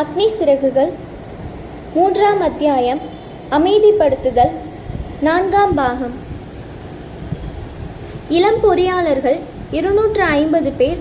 [0.00, 0.90] அக்னி சிறகுகள்.
[1.94, 2.98] மூன்றாம் அத்தியாயம்.
[3.50, 4.50] அமைதிப்படுத்துதல்.
[5.20, 6.16] நான்காம் பாகம்.
[8.28, 9.38] இளம் பொறியாளர்கள்
[9.70, 10.98] இருநூற்று ஐம்பது பேர்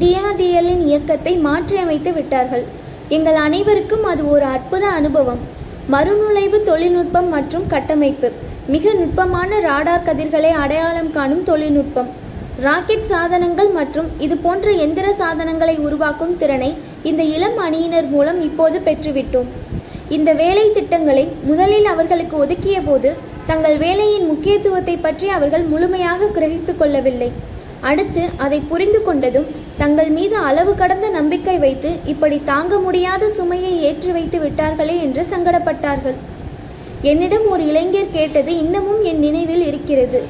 [0.00, 2.64] டிஆர்டிஎல்லின் இயக்கத்தை மாற்றியமைத்து விட்டார்கள்.
[3.08, 5.42] எங்கள் அனைவருக்கும் அது ஒரு அற்புத அனுபவம்.
[5.90, 8.30] மறுநுழைவு தொழில்நுட்பம் மற்றும் கட்டமைப்பு.
[8.66, 12.24] மிக நுட்பமான ராடார் கதிர்களை அடையாளம் காணும் தொழில்நுட்பம்.
[12.60, 16.76] ராக்கெட் சாதனங்கள் மற்றும் இது போன்ற எந்திர சாதனங்களை உருவாக்கும் திறனை
[17.10, 19.48] இந்த இளம் அணியினர் மூலம் இப்போது பெற்றுவிட்டோம்.
[20.16, 23.10] இந்த வேலை திட்டங்களை முதலில் அவர்களுக்கு ஒதுக்கிய போது
[23.50, 27.30] தங்கள் வேலையின் முக்கியத்துவத்தை பற்றி அவர்கள் முழுமையாக கிரகித்து கொள்ளவில்லை.
[27.88, 29.48] அடுத்து அதை புரிந்து கொண்டதும்
[29.80, 36.16] தங்கள் மீது அளவு கடந்த நம்பிக்கை வைத்து இப்படி தாங்க முடியாத சுமையை ஏற்றி வைத்து விட்டார்களே என்று சங்கடப்பட்டார்கள்.
[37.10, 40.20] என்னிடம் ஒரு இளைஞர் கேட்டது இன்னமும் என் நினைவில் இருக்கிறது.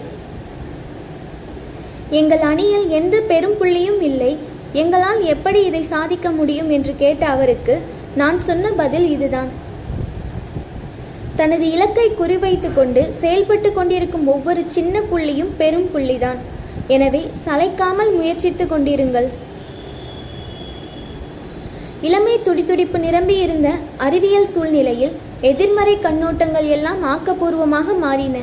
[2.20, 4.32] எங்கள் அணியில் எந்த பெரும் புள்ளியும் இல்லை
[4.80, 7.74] எங்களால் எப்படி இதை சாதிக்க முடியும் என்று கேட்ட அவருக்கு
[8.20, 9.50] நான் சொன்ன பதில் இதுதான்.
[11.40, 16.40] தனது இலக்கை குறிவைத்து கொண்டு செயல்பட்டு கொண்டிருக்கும் ஒவ்வொரு சின்ன புள்ளியும் பெரும் புள்ளிதான்.
[16.94, 19.28] எனவே சளைக்காமல் முயற்சித்து கொண்டிருங்கள்.
[22.08, 23.68] இளமை துடிதுடிப்பு நிரம்பியிருந்த
[24.06, 25.14] அறிவியல் சூழ்நிலையில்
[25.50, 28.36] எதிர்மறை கண்ணோட்டங்கள் எல்லாம் ஆக்கப்பூர்வமாக மாறின.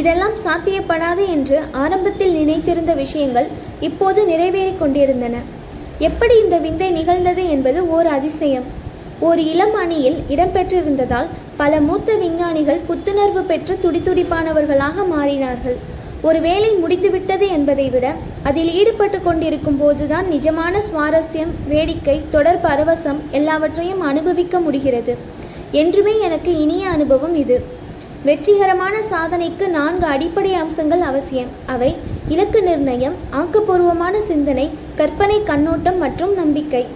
[0.00, 3.48] இதெல்லாம் சாத்தியப்படாது என்று ஆரம்பத்தில் நினைத்திருந்த விஷயங்கள்
[3.88, 5.36] இப்போது நிறைவேறிக் கொண்டிருந்தன.
[5.98, 8.64] எப்படி இந்த விந்தை நிகழ்ந்தது என்பது ஓர் அதிசயம்.
[9.20, 15.76] ஓர் இளம் அணியில் இடம்பெற்றிருந்ததால் பல மூத்த விஞ்ஞானிகள் புத்துணர்வு பெற்று துடிதுடிப்பானவர்களாக மாறினார்கள்.
[16.22, 24.00] ஒரு வேலை முடிந்துவிட்டது என்பதை விட அதில் ஈடுபட்டு கொண்டிருக்கும் போதுதான் நிஜமான சுவாரஸ்யம் வேடிக்கை தொடர் பரவசம் எல்லாவற்றையும்
[24.00, 25.16] அனுபவிக்க முடிகிறது.
[25.72, 27.58] என்றுமே எனக்கு இனிய அனுபவம் இது.
[28.24, 31.50] வெற்றிகரமான சாதனைக்கு நான்கு அடிப்படை அம்சங்கள் அவசியம்.
[31.66, 31.96] அவை
[32.28, 36.86] இலக்கு நிர்ணயம் ஆக்கப்பூர்வமான சிந்தனை கற்பனை கண்ணோட்டம் மற்றும் நம்பிக்கை.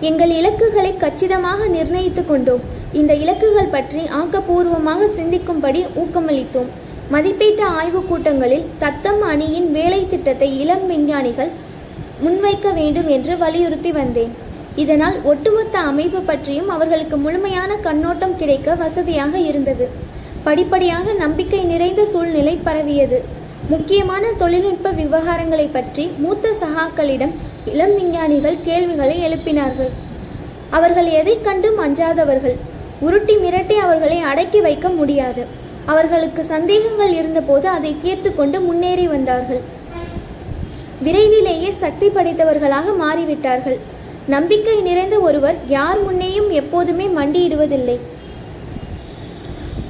[0.00, 2.60] எங்கள் இலக்குகளை கச்சிதமாக நிர்ணயித்து கொண்டோம்.
[2.92, 6.72] இந்த இலக்குகள் பற்றி ஆக்கப்பூர்வமாக சிந்திக்கும்படி ஊக்கமளித்தோம்.
[7.10, 11.50] மதிப்பீட்டு ஆய்வுக் கூட்டங்களில் தத்தம் அணியின் வேலை திட்டத்தை இளம் விஞ்ஞானிகள்
[12.24, 14.45] முன்வைக்க வேண்டும் என்று வலியுறுத்தி வந்தேன்.
[14.76, 19.88] இதனால் ஒட்டுமொத்த அமைப்பு பற்றியும் அவர்களுக்கு முழுமையான கண்ணோட்டம் கிடைக்க வசதியாக இருந்தது.
[20.44, 23.24] படிப்படியாக நம்பிக்கை நிறைந்த சூழ்நிலை பரவியது.
[23.68, 27.32] முக்கியமான தொழில்நுட்ப விவகாரங்களை பற்றி மூத்த சகாக்களிடம்
[27.64, 29.90] இளம் விஞ்ஞானிகள் கேள்விகளை எழுப்பினார்கள்.
[30.70, 32.56] அவர்கள் எதைக் கண்டும் அஞ்சாதவர்கள்.
[33.00, 35.44] உருட்டி மிரட்டி அவர்களை அடக்கி வைக்க முடியாது.
[35.84, 39.60] அவர்களுக்கு சந்தேகங்கள் இருந்தபோது அதை தீர்த்து கொண்டு முன்னேறி வந்தார்கள்.
[41.02, 43.78] விரைவிலேயே சக்தி படைத்தவர்களாக மாறிவிட்டார்கள்.
[44.34, 47.98] நம்பிக்கை நிறைந்த ஒருவர் யார் முன்னேயும் எப்போதுமே மண்டியிடுவதில்லை.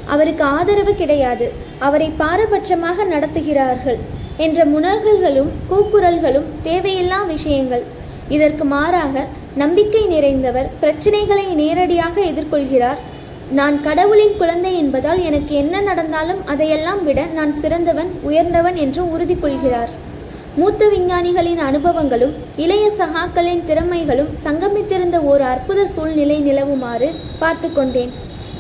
[0.04, 1.52] அவருக்கு ஆதரவு கிடையாது.
[1.78, 3.98] அவரை பாரபட்சமாக நடத்துகிறார்கள்
[4.36, 7.84] என்ற முனர்கள்களும் கூக்குரல்களும் தேவையில்லா விஷயங்கள்.
[8.28, 9.24] இதற்கு மாறாக
[9.54, 13.00] நம்பிக்கை நிறைந்தவர் பிரச்சனைகளை நேரடியாக எதிர்கொள்கிறார்.
[13.50, 19.92] நான் கடவுளின் குழந்தை என்பதால் எனக்கு என்ன நடந்தாலும் அதையெல்லாம் விட நான் சிறந்தவன் உயர்ந்தவன் என்று உறுதி கொள்கிறார்
[20.60, 22.32] மூத்த விஞ்ஞானிகளின் அனுபவங்களும்
[22.64, 27.08] இளைய சகாக்களின் திறமைகளும் சங்கமித்திருந்த ஒரு அற்புத சூழ்நிலை நிலவுமாறு
[27.42, 28.12] பார்த்து கொண்டேன்.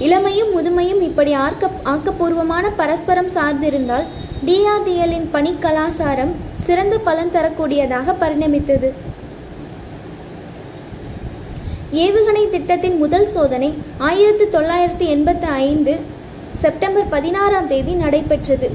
[0.06, 4.06] இளமையும் முதுமையும் இப்படி ஆக்க ஆக்கப்பூர்வமான பரஸ்பரம் சார்ந்திருந்தால்
[4.46, 6.32] டிஆர்டிஎல்லின் பணி கலாசாரம்
[6.66, 8.90] சிறந்த பலன் தரக்கூடியதாக பரிணமித்தது.
[12.06, 13.70] ஏவுகணை திட்டத்தின் முதல் சோதனை
[14.08, 15.94] ஆயிரத்தி தொள்ளாயிரத்தி எண்பத்தி ஐந்து
[16.64, 18.68] செப்டம்பர் பதினாறாம் தேதி நடைபெற்றது.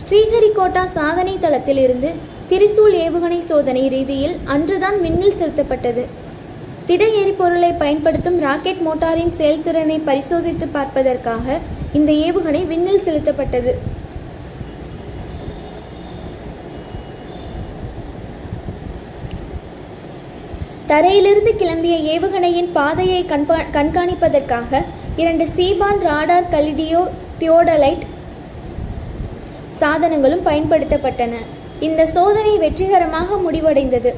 [0.00, 2.10] ஸ்ரீஹரிகோட்டா சாதனை தளத்தில் இருந்து
[2.48, 6.02] திரிசூல் ஏவுகணை சோதனை ரீதியில் அன்றுதான் விண்ணில் செலுத்தப்பட்டது.
[6.88, 11.56] திட எரிபொருளை பயன்படுத்தும் ராக்கெட் மோட்டாரின் செயல்திறனை பரிசோதித்து பார்ப்பதற்காக
[11.98, 13.72] இந்த ஏவுகணை விண்ணில் செலுத்தப்பட்டது.
[20.92, 24.84] தரையிலிருந்து கிளம்பிய ஏவுகணையின் பாதையை கண்பா கண்காணிப்பதற்காக
[25.22, 27.02] இரண்டு சீபான் ராடார் கலிடியோ
[27.40, 28.06] தியோடலைட்
[29.80, 31.36] சாதனங்களும் பயன்படுத்தப்பட்டன.
[31.86, 34.10] இந்த சோதனை வெற்றிகரமாக முடிவடைந்தது.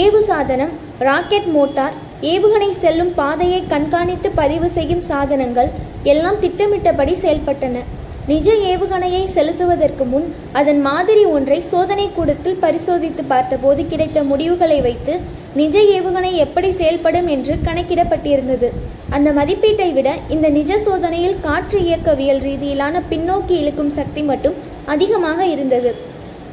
[0.00, 0.72] ஏவு சாதனம்
[1.08, 1.96] ராக்கெட் மோட்டார்
[2.32, 5.70] ஏவுகணை செல்லும் பாதையை கண்காணித்து பதிவு செய்யும் சாதனங்கள்
[6.12, 7.82] எல்லாம் திட்டமிட்டபடி செயல்பட்டன.
[8.30, 10.26] நிஜ ஏவுகணையை செலுத்துவதற்கு முன்
[10.60, 15.14] அதன் மாதிரி ஒன்றை சோதனை கூடத்தில் பரிசோதித்து பார்த்தபோது கிடைத்த முடிவுகளை வைத்து
[15.60, 18.70] நிஜ ஏவுகணை எப்படி செயல்படும் என்று கணக்கிடப்பட்டிருந்தது.
[19.18, 24.58] அந்த மதிப்பீட்டை விட இந்த நிஜ சோதனையில் காற்று இயக்கவியல் ரீதியிலான பின்னோக்கி இழுக்கும் சக்தி மட்டும்
[24.94, 25.92] அதிகமாக இருந்தது.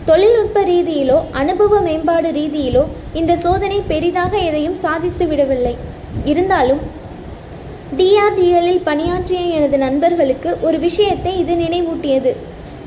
[0.06, 2.84] தொழில்நுட்ப ரீதியிலோ அனுபவ மேம்பாடு ரீதியிலோ
[3.20, 5.74] இந்த சோதனை பெரிதாக எதையும் சாதித்து விடவில்லை.
[6.32, 6.82] இருந்தாலும்
[7.98, 12.32] டிஆர்டிஎல்லில் பணியாற்றிய எனது நண்பர்களுக்கு ஒரு விஷயத்தை இது நினைவூட்டியது.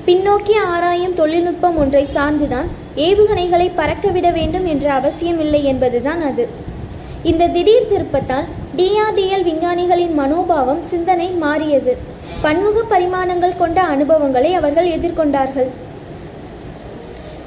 [0.06, 2.68] பின்னோக்கி ஆராயும் தொழில்நுட்பம் ஒன்றை சார்ந்துதான்
[3.06, 6.46] ஏவுகணைகளை பறக்கவிட வேண்டும் என்ற அவசியமில்லை என்பதுதான் அது.
[7.30, 11.94] இந்த திடீர் திருப்பத்தால் டிஆர்டிஎல் விஞ்ஞானிகளின் மனோபாவம் சிந்தனை மாறியது.
[12.42, 15.70] பன்முக பரிமாணங்கள் கொண்ட அனுபவங்களை அவர்கள் எதிர்கொண்டார்கள்.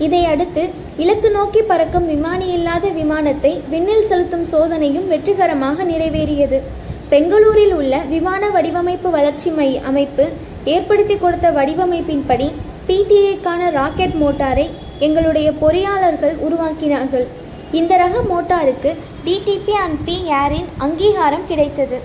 [0.06, 0.64] இதையடுத்து
[1.04, 6.60] இலக்கு நோக்கி பறக்கும் விமானி இல்லாத விமானத்தை விண்ணில் செலுத்தும் சோதனையும் வெற்றிகரமாக நிறைவேறியது.
[7.14, 10.26] பெங்களூரில் உள்ள விமான வடிவமைப்பு வளர்ச்சி மை அமைப்பு
[10.76, 12.48] ஏற்படுத்தி கொடுத்த வடிவமைப்பின்படி
[12.88, 14.68] பிடிஏக்கான ராக்கெட் மோட்டாரை
[15.06, 17.26] எங்களுடைய பொறியாளர்கள் உருவாக்கினார்கள்.
[17.80, 18.92] இந்த ரக மோட்டாருக்கு
[19.26, 21.98] டிடிபி அண்ட் பி ஏரின் அங்கீகாரம் கிடைத்தது.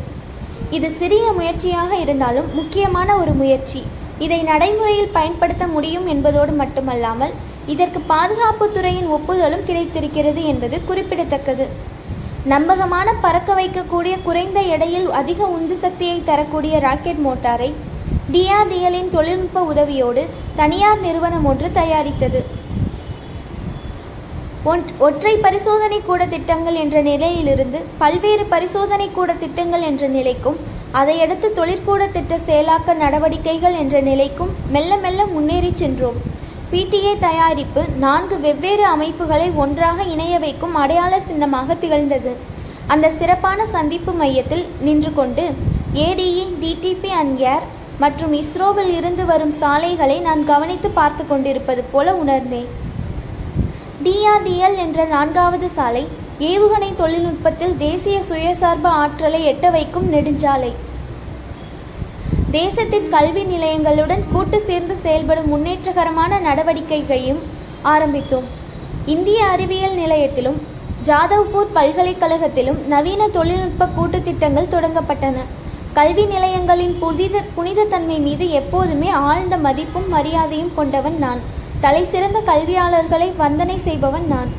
[0.77, 3.81] இது சிறிய முயற்சியாக இருந்தாலும் முக்கியமான ஒரு முயற்சி.
[4.25, 7.35] இதை நடைமுறையில் பயன்படுத்த முடியும் என்பதோடு மட்டுமல்லாமல்
[7.67, 11.67] இதற்கு பாதுகாப்புத் துறையின் ஒப்புதலும் கிடைத்திருக்கிறது என்பது குறிப்பிடத்தக்கது.
[12.45, 17.73] நம்பகமான பறக்க வைக்கக்கூடிய குறைந்த எடையில் அதிக உந்து சக்தியை தரக்கூடிய ராக்கெட் மோட்டாரை
[18.33, 22.45] டிஆர்டிஎலின் தொழில்நுட்ப உதவியோடு தனியார் நிறுவனம் ஒன்று தயாரித்தது.
[24.65, 30.57] ஒன்- ஒற்றை பரிசோதனை கூட திட்டங்கள் என்ற நிலையிலிருந்து பல்வேறு பரிசோதனை கூட திட்டங்கள் என்ற நிலைக்கும்
[30.91, 36.41] அதையடுத்து தொழிற்கூட திட்ட செயலாக்க நடவடிக்கைகள் என்ற நிலைக்கும் மெல்ல மெல்ல முன்னேறி சென்றோம்.
[36.73, 42.33] பிடிஏ தயாரிப்பு நான்கு வெவ்வேறு அமைப்புகளை ஒன்றாக இணைய வைக்கும் அடையாள சின்னமாக திகழ்ந்தது.
[42.93, 45.45] அந்த சிறப்பான சந்திப்பு மையத்தில் நின்று கொண்டு
[46.05, 47.67] ஏடிஇ டிடிபி அண்ட் ஏர்
[48.05, 52.71] மற்றும் இஸ்ரோவில் இருந்து வரும் சாலைகளை நான் கவனித்து பார்த்து கொண்டிருப்பது போல உணர்ந்தேன்.
[54.05, 56.05] டிஆர்டிஎல் என்ற நான்காவது சாலை
[56.53, 60.73] ஏவுகணை தொழில்நுட்பத்தில் தேசிய சுயசார்பு ஆற்றலை எட்ட வைக்கும் நெடுஞ்சாலை.
[62.55, 67.39] தேசத்தின் கல்வி நிலையங்களுடன் கூட்டு சேர்ந்து செயல்படும் முன்னேற்றகரமான நடவடிக்கைகளையும்
[67.93, 68.47] ஆரம்பித்தோம்.
[69.13, 70.59] இந்திய அறிவியல் நிலையத்திலும்
[71.09, 75.45] ஜாதவ்பூர் பல்கலைக்கழகத்திலும் நவீன தொழில்நுட்ப கூட்டு திட்டங்கள் தொடங்கப்பட்டன.
[75.99, 81.41] கல்வி நிலையங்களின் புனித புனிதத்தன்மை மீது எப்போதுமே ஆழ்ந்த மதிப்பும் மரியாதையும் கொண்டவன் நான்.
[81.85, 84.53] தலைசிறந்த கல்வியாளர்களை வந்தனை செய்பவன் நான்.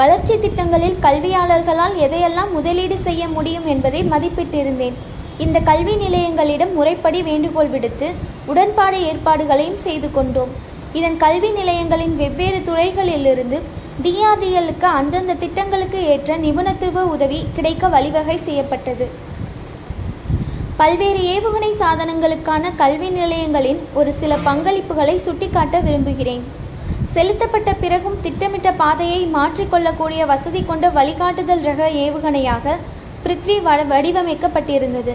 [0.00, 4.98] வளர்ச்சி திட்டங்களில் கல்வியாளர்களால் எதையெல்லாம் முதலீடு செய்ய முடியும் என்பதை மதிப்பிட்டிருந்தேன்.
[5.44, 8.08] இந்த கல்வி நிலையங்களிடம் முறைப்படி வேண்டுகோள் விடுத்து
[8.52, 10.52] உடன்பாடு ஏற்பாடுகளையும் செய்து கொண்டோம்.
[10.98, 13.58] இதன் கல்வி நிலையங்களின் வெவ்வேறு துறைகளிலிருந்து
[14.04, 19.06] டிஆர்டிஎல்லுக்கு அந்தந்த திட்டங்களுக்கு ஏற்ற நிபுணத்துவ உதவி கிடைக்க வழிவகை செய்யப்பட்டது.
[20.80, 26.44] பல்வேறு ஏவுகணை சாதனங்களுக்கான கல்வி நிலையங்களின் ஒரு சில பங்களிப்புகளை சுட்டிக்காட்ட விரும்புகிறேன்.
[27.16, 32.76] செலுத்தப்பட்ட பிறகும் திட்டமிட்ட பாதையை மாற்றிக்கொள்ளக்கூடிய வசதி கொண்ட வழிகாட்டுதல் ரக ஏவுகணையாக
[33.24, 33.56] பிருத்வி
[33.92, 35.14] வடிவமைக்கப்பட்டிருந்தது.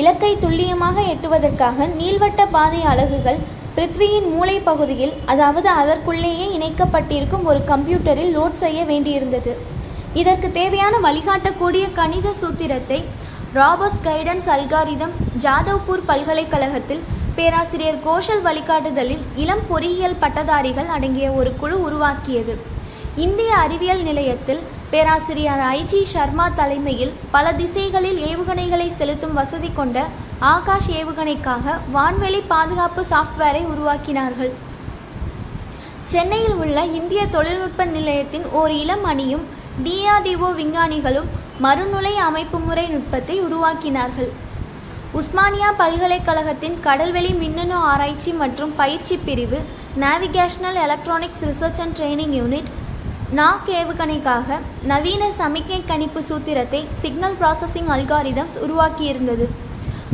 [0.00, 3.40] இலக்கை துல்லியமாக எட்டுவதற்காக நீள்வட்ட பாதை அலகுகள்
[3.76, 9.52] பிருத்வியின் மூளை பகுதியில் அதாவது அதற்குள்ளேயே இணைக்கப்பட்டிருக்கும் ஒரு கம்ப்யூட்டரில் லோட் செய்ய வேண்டியிருந்தது.
[10.20, 12.98] இதற்கு தேவையான வழிகாட்டக்கூடிய கணித சூத்திரத்தை
[13.58, 15.14] ராபர்ட் கைடன்ஸ் அல்காரிதம்
[15.44, 17.02] ஜாதவ்பூர் பல்கலைக்கழகத்தில்
[17.36, 22.54] பேராசிரியர் கோஷல் வழிகாட்டுதலில் இளம் பொறியியல் பட்டதாரிகள் அடங்கிய ஒரு குழு உருவாக்கியது.
[23.24, 30.06] இந்திய அறிவியல் நிலையத்தில் பேராசிரியர் ஐஜி சர்மா தலைமையில் பல திசைகளில் ஏவுகணைகளை செலுத்தும் வசதி கொண்ட
[30.52, 34.52] ஆகாஷ் ஏவுகணைக்காக வான்வெளி பாதுகாப்பு சாஃப்ட்வேரை உருவாக்கினார்கள்.
[36.12, 39.44] சென்னையில் உள்ள இந்திய தொழில்நுட்ப நிலையத்தின் ஓர் இளம் அணியும்
[39.84, 41.30] டிஆர்டிஓ விஞ்ஞானிகளும்
[41.64, 44.30] மறுநுழை அமைப்பு முறை நுட்பத்தை உருவாக்கினார்கள்.
[45.20, 49.58] உஸ்மானியா பல்கலைக்கழகத்தின் கடல்வெளி மின்னணு ஆராய்ச்சி மற்றும் பயிற்சி பிரிவு
[50.04, 52.70] navigational electronics research and training unit
[53.36, 54.56] Nag ஏவுகணைக்காக
[54.90, 59.46] நவீன சமிக்ஞை கணிப்பு சூத்திரத்தை சிக்னல் ப்ராசஸிங் அல்காரிதம்ஸ் உருவாக்கியிருந்தது.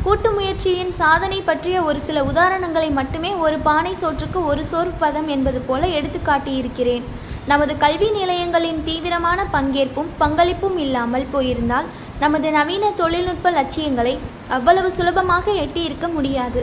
[0.05, 5.61] கூட்டு முயற்சியின் சாதனை பற்றிய ஒரு சில உதாரணங்களை மட்டுமே ஒரு பானை சோற்றுக்கு ஒரு சோறு பதம் என்பது
[5.69, 7.07] போல எடுத்துக்காட்டியிருக்கிறேன்
[7.53, 11.89] நமது கல்வி நிலையங்களின் தீவிரமான பங்கேற்பும் பங்களிப்பும் இல்லாமல் போயிருந்தால்
[12.25, 14.15] நமது நவீன தொழில்நுட்ப லட்சியங்களை
[14.59, 16.63] அவ்வளவு சுலபமாக எட்டியிருக்க முடியாது.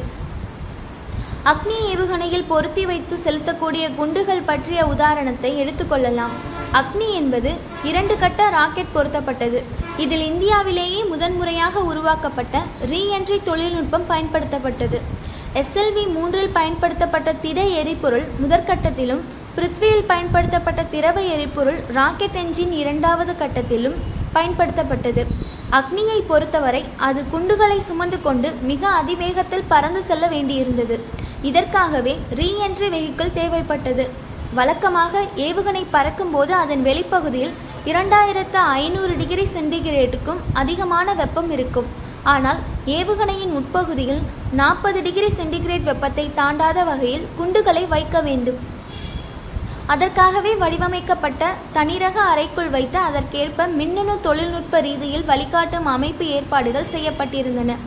[1.50, 6.34] அக்னி ஏவுகணையில் பொருத்தி வைத்து செலுத்தக்கூடிய குண்டுகள் பற்றிய உதாரணத்தை எடுத்துக்கொள்ளலாம்
[6.80, 7.52] அக்னி என்பது
[7.90, 9.60] இரண்டு கட்ட ராக்கெட் பொருத்தப்பட்டது.
[10.04, 15.00] இதில் இந்தியாவிலேயே முதன்முறையாக உருவாக்கப்பட்ட ரீஎன்ட்ரி தொழில்நுட்பம் பயன்படுத்தப்பட்டது.
[15.62, 19.24] எஸ்எல்வி மூன்றில் பயன்படுத்தப்பட்ட திட எரிபொருள் முதற்கட்டத்திலும்
[19.58, 23.98] பிருத்வியில் பயன்படுத்தப்பட்ட திரவ எரிபொருள் ராக்கெட் என்ஜின் இரண்டாவது கட்டத்திலும்
[24.36, 25.24] பயன்படுத்தப்பட்டது.
[25.78, 30.98] அக்னியை பொறுத்தவரை அது குண்டுகளை சுமந்து கொண்டு மிக அதிவேகத்தில் பறந்து செல்ல வேண்டியிருந்தது.
[31.50, 34.06] இதற்காகவே ரீஎன்ட்ரி வெஹிக்கிள் தேவைப்பட்டது.
[34.58, 41.88] வழக்கமாக ஏவுகணை பறக்கும்போது அதன் வெளிப்பகுதியில் இரண்டாயிரத்து ஐநூறு டிகிரி சென்டிகிரேட்டுக்கும் அதிகமான வெப்பம் இருக்கும்.
[42.34, 44.22] ஆனால் ஏவுகணையின் உட்பகுதியில்
[44.60, 48.60] நாற்பது டிகிரி சென்டிகிரேட் வெப்பத்தை தாண்டாத வகையில் குண்டுகளை வைக்க வேண்டும்.
[49.94, 57.78] அதற்காகவே வடிவமைக்கப்பட்ட தனிரக அறைக்குள் வைத்து அதற்கேற்ப மின்னணு தொழில்நுட்ப ரீதியில் வழிகாட்டும் அமைப்பு ஏற்பாடுகள் செய்யப்பட்டிருந்தன.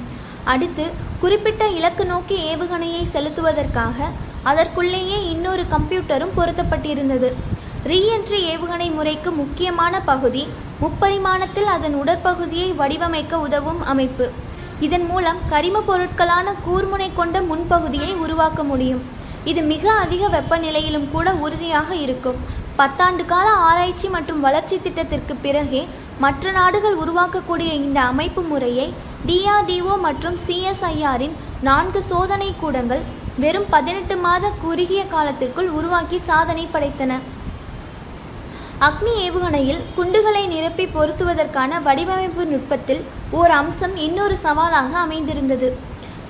[0.44, 0.84] அடுத்து
[1.22, 3.96] குறிப்பிட்ட இலக்கு நோக்கி ஏவுகணையை செலுத்துவதற்காக
[4.50, 7.28] அதற்குள்ளேயே இன்னொரு கம்ப்யூட்டரும் பொருத்தப்பட்டிருந்தது.
[7.90, 10.44] ரீஎன்ட்ரி ஏவுகணை முறைக்கு முக்கியமான பகுதி
[10.82, 14.28] முப்பரிமாணத்தில் அதன் உடற்பகுதியை வடிவமைக்க உதவும் அமைப்பு.
[14.86, 19.02] இதன் மூலம் கரிம பொருட்களான கூர்முனை கொண்ட முன்பகுதியை உருவாக்க முடியும்.
[19.50, 22.40] இது மிக அதிக வெப்பநிலையிலும் கூட உறுதியாக இருக்கும்.
[22.80, 25.82] பத்தாண்டு கால ஆராய்ச்சி மற்றும் வளர்ச்சி திட்டத்திற்கு பிறகே
[26.24, 28.86] மற்ற நாடுகள் உருவாக்கக்கூடிய இந்த அமைப்பு முறையை
[29.28, 31.34] டிஆர்டிஓ மற்றும் சிஎஸ்ஐஆரின்
[31.66, 33.02] நான்கு சோதனை கூடங்கள்
[33.42, 37.12] வெறும் பதினெட்டு மாத குறுகிய காலத்திற்குள் உருவாக்கி சாதனை படைத்தன.
[38.88, 43.02] அக்னி ஏவுகணையில் குண்டுகளை நிரப்பி பொருத்துவதற்கான வடிவமைப்பு நுட்பத்தில்
[43.40, 45.70] ஓர் அம்சம் இன்னொரு சவாலாக அமைந்திருந்தது.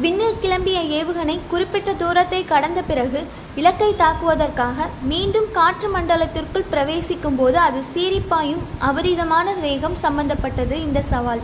[0.03, 3.21] விண்ணில் கிளம்பிய ஏவுகணை குறிப்பிட்ட தூரத்தை கடந்த பிறகு
[3.61, 11.43] இலக்கை தாக்குவதற்காக மீண்டும் காற்று மண்டலத்திற்குள் பிரவேசிக்கும் போது அது சீரிப்பாயும் அபரிதமான வேகம் சம்பந்தப்பட்டது இந்த சவால்.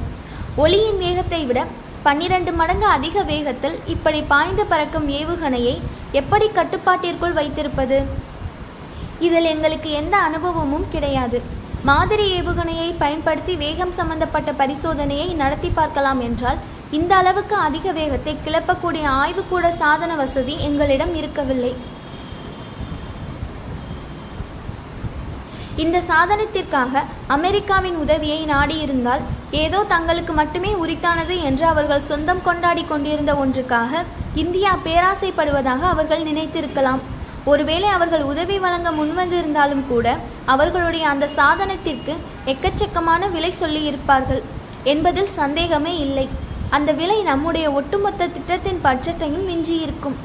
[0.62, 1.60] ஒளியின் வேகத்தை விட
[2.04, 5.74] பன்னிரண்டு மடங்கு அதிக வேகத்தில் இப்படி பாய்ந்து பறக்கும் ஏவுகணையை
[6.20, 7.98] எப்படி கட்டுப்பாட்டிற்குள் வைத்திருப்பது?
[9.26, 11.38] இதில் எங்களுக்கு எந்த அனுபவமும் கிடையாது.
[11.90, 16.60] மாதிரி ஏவுகணையை பயன்படுத்தி வேகம் சம்பந்தப்பட்ட பரிசோதனையை நடத்தி பார்க்கலாம் என்றால்
[16.90, 21.74] இந்த அளவுக்கு அதிக வேகத்தை கிளப்பக்கூடிய ஆய்வுக்கூட சாதன வசதி எங்களிடம் இருக்கவில்லை.
[25.84, 27.02] இந்த சாதனத்திற்காக
[27.36, 34.02] அமெரிக்காவின் உதவியை நாடியிருந்தால் ஏதோ தங்களுக்கு மட்டுமே உரித்தானது என்று அவர்கள் சொந்தம் கொண்டாடி கொண்டிருந்த ஒன்றுக்காக
[34.34, 37.02] இந்தியா பேராசைப்படுவதாக அவர்கள் நினைத்திருக்கலாம்.
[37.44, 42.14] ஒருவேளை அவர்கள் உதவி வழங்க முன்வந்திருந்தாலும் கூட அவர்களுடைய அந்த சாதனத்திற்கு
[42.46, 44.42] எக்கச்சக்கமான விலை சொல்லியிருப்பார்கள்
[44.82, 46.28] என்பதில் சந்தேகமே இல்லை.
[46.70, 50.16] அந்த விலை நம்முடைய ஒட்டுமொத்த திட்டத்தின் பட்ஜெட்டையும் மிஞ்சியிருக்கும்.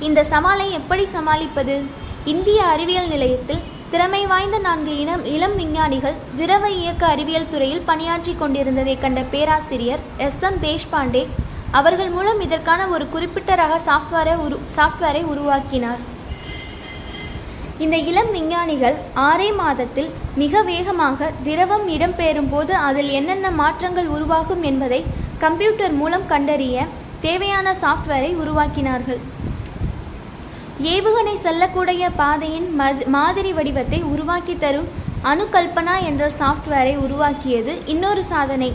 [0.00, 1.82] இந்த சவாலை எப்படி சமாளிப்பது?
[2.24, 8.94] இந்திய அறிவியல் நிலையத்தில் திறமை வாய்ந்த நான்கு இனம் இளம் விஞ்ஞானிகள் திரவ இயக்க அறிவியல் துறையில் பணியாற்றி கொண்டிருந்ததை
[9.02, 10.38] கண்ட பேராசிரியர் எஸ்.
[10.48, 10.56] எம்.
[10.62, 11.22] தேஷ்பாண்டே
[11.78, 16.00] அவர்கள் மூலம் இதற்கான ஒரு குறிப்பிட்ட ரக சாஃப்ட்வேரை உரு சாஃப்ட்வேரை உருவாக்கினார்.
[17.78, 18.96] இந்த இளம் விஞ்ஞானிகள்
[19.28, 20.10] ஆறே மாதத்தில்
[20.42, 25.02] மிக வேகமாக திரவம் இடம்பெறும் போது அதில் என்னென்ன மாற்றங்கள் உருவாகும் என்பதை
[25.38, 26.86] கம்ப்யூட்டர் மூலம் கண்டறிய
[27.20, 29.22] தேவையான சாஃப்ட்வேரை உருவாக்கினார்கள்.
[30.90, 32.68] ஏவுகணை செல்லக்கூடிய பாதையின்
[33.14, 34.88] மாதிரி வடிவத்தை உருவாக்கி தரும்
[35.30, 38.70] அணுகல்பனா என்ற சாஃப்ட்வேரை உருவாக்கியது இன்னொரு சாதனை.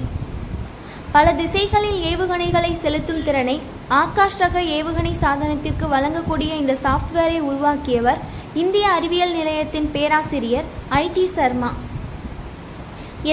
[1.15, 3.55] பல திசைகளில் ஏவுகணைகளை செலுத்தும் திறனை
[4.01, 8.21] ஆகாஷ் ரக ஏவுகணை சாதனத்திற்கு வழங்கக்கூடிய இந்த சாஃப்ட்வேரை உருவாக்கியவர்
[8.63, 10.69] இந்திய அறிவியல் நிலையத்தின் பேராசிரியர்
[11.01, 11.71] ஐடி சர்மா.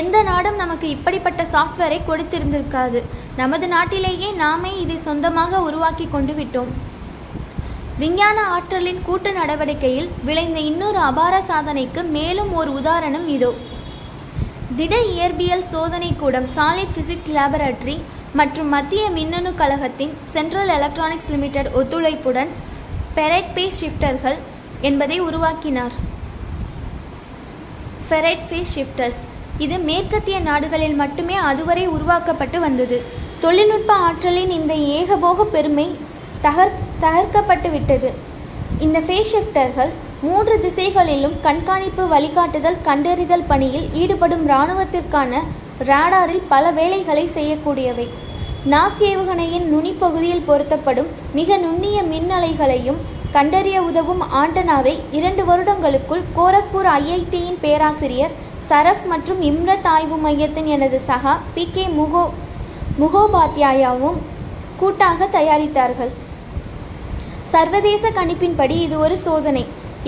[0.00, 3.02] எந்த நாடும் நமக்கு இப்படிப்பட்ட சாஃப்ட்வேரை கொடுத்திருந்திருக்காது.
[3.42, 6.72] நமது நாட்டிலேயே நாமே இதை சொந்தமாக உருவாக்கி கொண்டு விட்டோம்.
[7.98, 13.50] விஞ்ஞான ஆற்றலின் கூட்டு நடவடிக்கையில் விளைந்த இன்னொரு அபார சாதனைக்கு மேலும் ஒரு உதாரணம் இதோ.
[14.78, 17.96] திட இயற்பியல் சோதனை கூடம் சாலிட் பிசிக்ஸ் லேபரட்டரி
[18.38, 22.50] மற்றும் மத்திய மின்னணு கழகத்தின் சென்ட்ரல் எலக்ட்ரானிக்ஸ் லிமிடெட் ஒத்துழைப்புடன்
[23.18, 24.38] பெரைட் பேஸ் ஷிஃப்டர்கள்
[24.88, 25.94] என்பதை உருவாக்கினார்.
[28.08, 29.20] ஃபெரைட் ஃபேஸ் ஷிஃப்டர்ஸ்
[29.58, 32.98] இது மேற்கத்திய நாடுகளில் மட்டுமே அதுவரை உருவாக்கப்பட்டு வந்தது.
[33.44, 35.86] தொழில்நுட்ப ஆற்றலின் இந்த ஏகபோக பெருமை
[36.42, 38.10] தகர் தகர்க்கப்பட்டு விட்டது.
[38.84, 39.92] இந்த ஃபேஸ் ஷிஃப்டர்கள்
[40.26, 45.42] மூன்று திசைகளிலும் கண்காணிப்பு வழிகாட்டுதல் கண்டறிதல் பணியில் ஈடுபடும் இராணுவத்திற்கான
[45.88, 48.06] ராடாரில் பல வேலைகளை செய்யக்கூடியவை.
[48.72, 53.00] நாக் ஏவுகணையின் நுனிப்பகுதியில் பொருத்தப்படும் மிக நுண்ணிய மின்னலைகளையும்
[53.36, 58.34] கண்டறிய உதவும் ஆண்டனாவை இரண்டு வருடங்களுக்குள் கோரக்பூர் ஐஐடியின் பேராசிரியர்
[58.68, 62.22] சரஃப் மற்றும் இம்ரத் ஆய்வு மையத்தின் எனது சகா பி கே முகோ
[63.00, 64.20] முகோபாத்யாயாவும்
[64.80, 66.12] கூட்டாக தயாரித்தார்கள்.
[67.54, 69.62] சர்வதேச கணிப்பின்படி இது ஒரு சோதனை.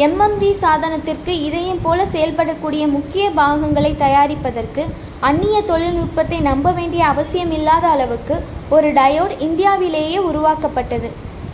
[0.04, 4.82] எம்எம்வி சாதனத்திற்கு இதயம் போல செயல்படக்கூடிய முக்கிய பாகங்களை தயாரிப்பதற்கு
[5.28, 8.36] அந்நிய தொழில்நுட்பத்தை நம்ப வேண்டிய அவசியமில்லாத அளவுக்கு
[8.76, 11.10] ஒரு டயோட் இந்தியாவிலேயே உருவாக்கப்பட்டது.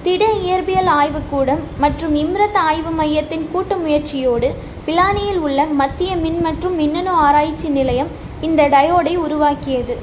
[0.07, 4.51] திட இயற்பியல் ஆய்வுக்கூடம் மற்றும் இம்ரத் ஆய்வு மையத்தின் கூட்டு முயற்சியோடு
[4.87, 8.11] பிலானியில் உள்ள மத்திய மின் மற்றும் மின்னணு ஆராய்ச்சி நிலையம்
[8.49, 9.97] இந்த டயோடை உருவாக்கியது.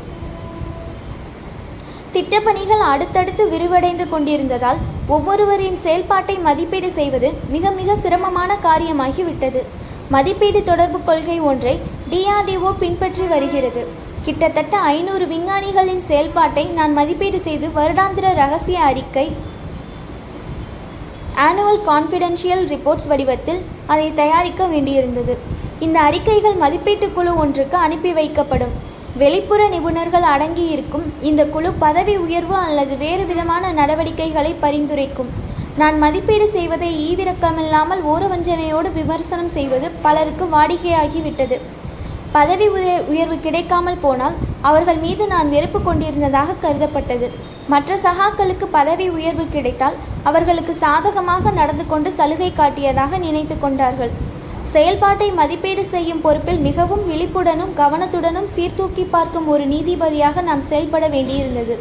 [2.13, 4.80] திட்டப்பணிகள் அடுத்தடுத்து விரிவடைந்து கொண்டிருந்ததால்
[5.16, 9.62] ஒவ்வொருவரின் செயல்பாட்டை மதிப்பீடு செய்வது மிக மிக சிரமமான காரியமாகிவிட்டது.
[10.16, 11.74] மதிப்பீடு தொடர்பு கொள்கை ஒன்றை
[12.12, 13.84] டிஆர்டிஓ பின்பற்றி வருகிறது.
[14.25, 19.28] கிட்டத்தட்ட ஐநூறு விஞ்ஞானிகளின் செயல்பாட்டை நான் மதிப்பீடு செய்து வருடாந்திர ரகசிய அறிக்கை
[21.48, 23.62] ஆனுவல் கான்ஃபிடென்ஷியல் ரிப்போர்ட்ஸ் வடிவத்தில்
[23.94, 25.36] அதை தயாரிக்க வேண்டியிருந்தது.
[25.86, 28.74] இந்த அறிக்கைகள் மதிப்பீட்டு குழு ஒன்றுக்கு அனுப்பி வைக்கப்படும்.
[29.22, 35.30] வெளிப்புற நிபுணர்கள் அடங்கியிருக்கும் இந்த குழு பதவி உயர்வு அல்லது வேறு விதமான நடவடிக்கைகளை பரிந்துரைக்கும்.
[35.82, 41.58] நான் மதிப்பீடு செய்வதை ஈவிரக்கமில்லாமல் ஓரவஞ்சனையோடு விமர்சனம் செய்வது பலருக்கு வாடிக்கையாகிவிட்டது.
[42.32, 42.68] பதவி
[43.12, 44.36] உயர்வு கிடைக்காமல் போனால்
[44.70, 47.30] அவர்கள் மீது நான் வெறுப்பு கொண்டிருந்ததாக கருதப்பட்டது.
[47.74, 49.98] மற்ற சகாக்களுக்கு பதவி உயர்வு கிடைத்தால்
[50.30, 54.13] அவர்களுக்கு சாதகமாக நடந்து கொண்டு சலுகை காட்டியதாக நினைத்து கொண்டார்கள்.
[54.73, 61.75] செயல்பாட்டை மதிப்பீடு செய்யும் பொறுப்பில் மிகவும் விழிப்புடனும் கவனத்துடனும் சீர்தூக்கி பார்க்கும் ஒரு நீதிபதியாக நான் செயல்பட வேண்டியிருந்தது.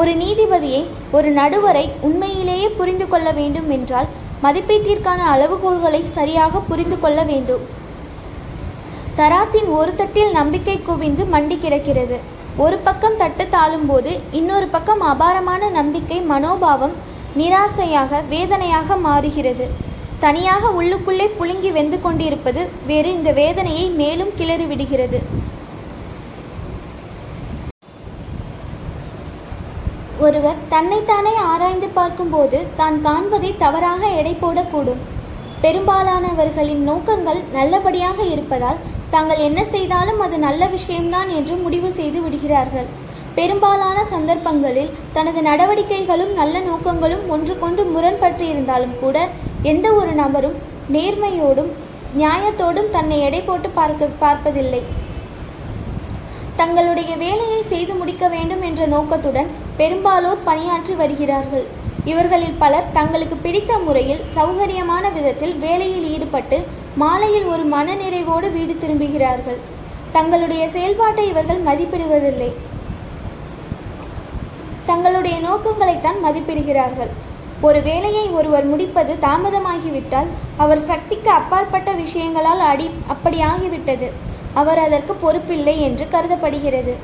[0.00, 0.82] ஒரு நீதிபதியை
[1.16, 4.08] ஒரு நடுவரை உண்மையிலேயே புரிந்து கொள்ள வேண்டும் என்றால்
[4.44, 7.64] மதிப்பீட்டிற்கான அளவுகோல்களை சரியாக புரிந்து கொள்ள வேண்டும்.
[9.18, 12.18] தராசின் ஒரு தட்டில் நம்பிக்கை குவிந்து மண்டி கிடக்கிறது.
[12.64, 16.96] ஒரு பக்கம் தட்டு தாழும்போது இன்னொரு பக்கம் அபாரமான நம்பிக்கை மனோபாவம்
[17.40, 19.66] நிராசையாக வேதனையாக மாறுகிறது.
[20.24, 25.18] தனியாக உள்ளுக்குள்ளே புழுங்கி வெந்து கொண்டிருப்பது வேறு இந்த வேதனையை மேலும் கிளறி விடுகிறது
[30.26, 35.00] ஒருவர் தன்னைத்தானே ஆராய்ந்து பார்க்கும்போது தான் காண்பதை தவறாக எடை போடக்கூடும்.
[35.62, 38.82] பெரும்பாலானவர்களின் நோக்கங்கள் நல்லபடியாக இருப்பதால்
[39.14, 42.88] தாங்கள் என்ன செய்தாலும் அது நல்ல விஷயம்தான் என்று முடிவு செய்து விடுகிறார்கள்.
[43.38, 49.18] பெரும்பாலான சந்தர்ப்பங்களில் தனது நடவடிக்கைகளும் நல்ல நோக்கங்களும் ஒன்றுக்கொன்று முரண்பட்டு இருந்தாலும் கூட
[49.68, 50.54] எந்த ஒரு நபரும்
[50.94, 51.70] நேர்மையோடும்
[52.20, 54.80] நியாயத்தோடும் தன்னை எடை போட்டு பார்க்க பார்ப்பதில்லை.
[56.60, 59.50] தங்களுடைய வேலையை செய்து முடிக்க வேண்டும் என்ற நோக்கத்துடன்
[59.80, 61.66] பெரும்பாலோர் பணியாற்றி வருகிறார்கள்.
[62.10, 66.58] இவர்களில் பலர் தங்களுக்கு பிடித்த முறையில் சௌகரியமான விதத்தில் வேலையில் ஈடுபட்டு
[67.02, 69.60] மாலையில் ஒரு மனநிறைவோடு வீடு திரும்புகிறார்கள்.
[70.16, 72.52] தங்களுடைய செயல்பாட்டை இவர்கள் மதிப்பிடுவதில்லை.
[74.90, 77.12] தங்களுடைய நோக்கங்களைத்தான் மதிப்பிடுகிறார்கள்.
[77.62, 84.08] ஒரு வேலையை ஒருவர் முடிப்பது தாமதமாகிவிட்டால் அவர் சக்திக்கு அப்பாற்பட்ட விஷயங்களால் அடி அப்படியாகிவிட்டது.
[84.54, 86.94] அவர் அதற்கு பொறுப்பில்லை என்று கருதப்படுகிறது.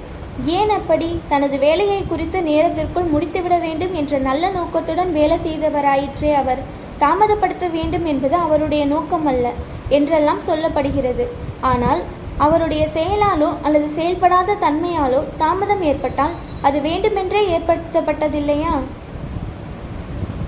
[0.45, 1.21] ஏன் அப்படி?
[1.29, 6.59] தனது வேலையை குறித்து நேரத்திற்குள் முடித்துவிட வேண்டும் என்ற நல்ல நோக்கத்துடன் வேலை செய்தவராயிற்றே அவர்.
[6.99, 9.47] தாமதப்படுத்த வேண்டும் என்பது அவருடைய நோக்கம் அல்ல
[9.89, 11.27] என்றெல்லாம் சொல்லப்படுகிறது.
[11.61, 12.03] ஆனால்
[12.37, 18.75] அவருடைய செயலாலோ அல்லது செயல்படாத தன்மையாலோ தாமதம் ஏற்பட்டால் அது வேண்டுமென்றே ஏற்படுத்தப்பட்டதில்லையா?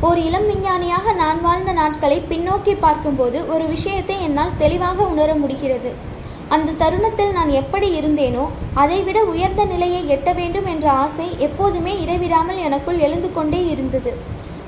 [0.07, 5.91] ஒரு இளம் விஞ்ஞானியாக நான் வாழ்ந்த நாட்களை பின்னோக்கி பார்க்கும்போது ஒரு விஷயத்தை என்னால் தெளிவாக உணர முடிகிறது.
[6.55, 8.45] அந்த தருணத்தில் நான் எப்படி இருந்தேனோ
[8.83, 14.13] அதைவிட உயர்ந்த நிலையை எட்ட வேண்டும் என்ற ஆசை எப்போதுமே இடைவிடாமல் எனக்குள் எழுந்து கொண்டே இருந்தது.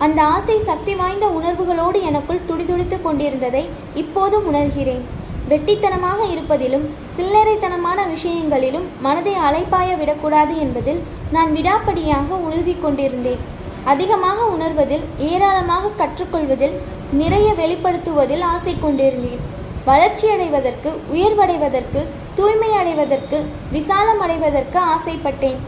[0.07, 3.64] அந்த ஆசை சக்தி வாய்ந்த உணர்வுகளோடு எனக்குள் துடிதுடித்து கொண்டிருந்ததை
[4.03, 5.07] இப்போதும் உணர்கிறேன்.
[5.53, 11.01] வெட்டித்தனமாக இருப்பதிலும் சில்லறைத்தனமான விஷயங்களிலும் மனதை அலைப்பாய விடக்கூடாது என்பதில்
[11.38, 13.43] நான் விடாப்படியாக உறுதி கொண்டிருந்தேன்.
[13.85, 16.77] அதிகமாக உணர்வதில் ஏராளமாக கற்றுக்கொள்வதில்
[17.12, 19.43] நிறைய வெளிப்படுத்துவதில் ஆசை கொண்டிருந்தேன்.
[19.87, 22.01] வளர்ச்சியடைவதற்கு உயர்வடைவதற்கு
[22.35, 25.61] தூய்மை அடைவதற்கு விசாலம் அடைவதற்கு ஆசைப்பட்டேன்.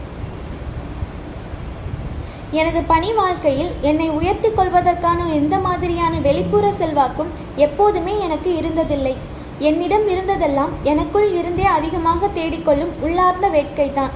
[2.51, 9.15] எனது பணி வாழ்க்கையில் என்னை உயர்த்தி கொள்வதற்கான எந்த மாதிரியான வெளிப்புற செல்வாக்கும் எப்போதுமே எனக்கு இருந்ததில்லை.
[9.59, 14.13] என்னிடம் இருந்ததெல்லாம் எனக்குள் இருந்தே அதிகமாக தேடிக்கொள்ளும் உள்ளார்ந்த வேட்கைதான்.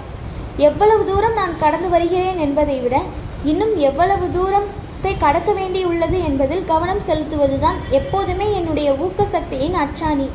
[0.57, 3.01] எவ்வளவு தூரம் நான் கடந்து வருகிறேன் என்பதை விட
[3.43, 10.30] இன்னும் எவ்வளவு தூரத்தை கடக்க வேண்டியுள்ளது என்பதில் கவனம் செலுத்துவதுதான் எப்போதுமே என்னுடைய ஊக்க சக்தியின் அச்சாணி.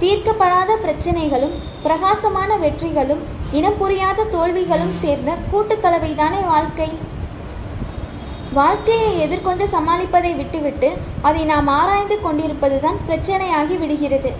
[0.00, 6.90] தீர்க்கப்படாத பிரச்சனைகளும் பிரகாசமான வெற்றிகளும் இனம் புரியாத தோல்விகளும் சேர்ந்த கூட்டுக்கலவைதானே வாழ்க்கை?
[8.52, 14.32] வாழ்க்கையை எதிர்கொண்டு சமாளிப்பதை விட்டுவிட்டு அதை நாம் ஆராய்ந்து கொண்டிருப்பதுதான் பிரச்சனையாகி விடுகிறது.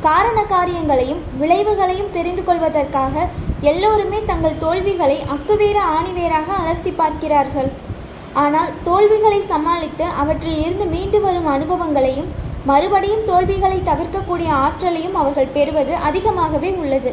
[0.00, 3.28] காரண காரியங்களையும் விளைவுகளையும் தெரிந்து கொள்வதற்காக
[3.68, 7.68] எல்லோருமே தங்கள் தோல்விகளை அக்குவேர ஆணிவேராக அலசி பார்க்கிறார்கள்.
[8.42, 12.30] ஆனால் தோல்விகளை சமாளித்து அவற்றில் இருந்து மீண்டு வரும் அனுபவங்களையும்
[12.70, 17.12] மறுபடியும் தோல்விகளை தவிர்க்கக்கூடிய ஆற்றலையும் அவர்கள் பெறுவது அதிகமாகவே உள்ளது.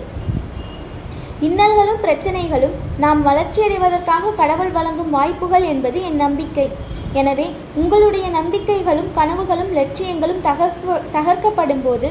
[1.47, 6.67] இன்னல்களும் பிரச்சனைகளும் நாம் வளர்ச்சியடைவதற்காக கடவுள் வழங்கும் வாய்ப்புகள் என்பது என் நம்பிக்கை.
[7.19, 7.49] எனவே
[7.81, 12.09] உங்களுடைய நம்பிக்கைகளும் கனவுகளும் லட்சியங்களும் தகர்க்க தகர்க்கப்படும் போது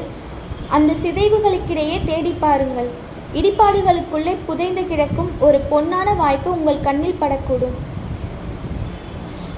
[0.77, 2.89] அந்த சிதைவுகளுக்கிடையே தேடி பாருங்கள்.
[3.35, 7.77] இடிபாடுகளுக்குள்ளே புதைந்து கிடக்கும் ஒரு பொன்னான வாய்ப்பு உங்கள் கண்ணில் படக்கூடும்.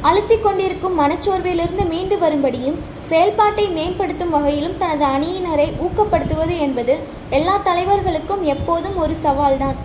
[0.10, 2.78] அழுத்திக் கொண்டிருக்கும் மனச்சோர்விலிருந்து மீண்டு வரும்படியும்
[3.10, 6.94] செயல்பாட்டை மேம்படுத்தும் வகையிலும் தனது அணியினரை ஊக்கப்படுத்துவது என்பது
[7.38, 9.80] எல்லா தலைவர்களுக்கும் எப்போதும் ஒரு சவால்தான்.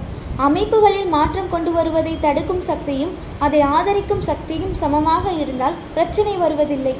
[0.46, 6.94] அமைப்புகளில் மாற்றம் கொண்டு வருவதை தடுக்கும் சக்தியும் அதை ஆதரிக்கும் சக்தியும் சமமாக இருந்தால் பிரச்சனை வருவதில்லை.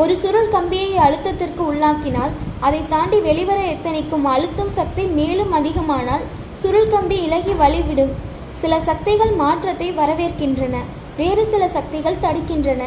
[0.00, 2.32] ஒரு சுருள் கம்பியை அழுத்தத்திற்கு உள்ளாக்கினால்
[2.66, 6.24] அதை தாண்டி வெளிவர எத்தனைக்கும் அழுத்தும் சக்தி மேலும் அதிகமானால்
[6.62, 8.12] சுருள் கம்பி இலகி வழிவிடும்.
[8.60, 10.76] சில சக்திகள் மாற்றத்தை வரவேற்கின்றன
[11.18, 12.82] வேறு சில சக்திகள் தடுக்கின்றன.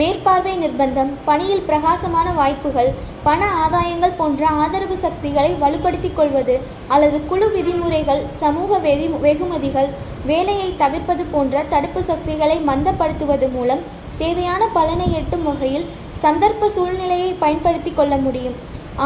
[0.00, 2.90] மேற்பார்வை நிர்பந்தம் பணியில் பிரகாசமான வாய்ப்புகள்
[3.26, 6.54] பண ஆதாயங்கள் போன்ற ஆதரவு சக்திகளை வலுப்படுத்திக் கொள்வது
[6.94, 9.90] அல்லது குழு விதிமுறைகள் சமூக வெதி வெகுமதிகள்
[10.30, 13.84] வேலையை தவிர்ப்பது போன்ற தடுப்பு சக்திகளை மந்தப்படுத்துவது மூலம்
[14.18, 15.86] தேவையான பலனை எட்டும் வகையில்
[16.24, 18.56] சந்தர்ப்ப சூழ்நிலையை பயன்படுத்தி கொள்ள முடியும்.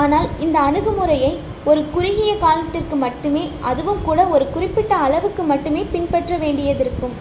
[0.00, 1.32] ஆனால் இந்த அணுகுமுறையை
[1.70, 7.14] ஒரு குறுகிய காலத்திற்கு மட்டுமே அதுவும் கூட ஒரு குறிப்பிட்ட அளவுக்கு மட்டுமே பின்பற்ற வேண்டியதிருக்கும்.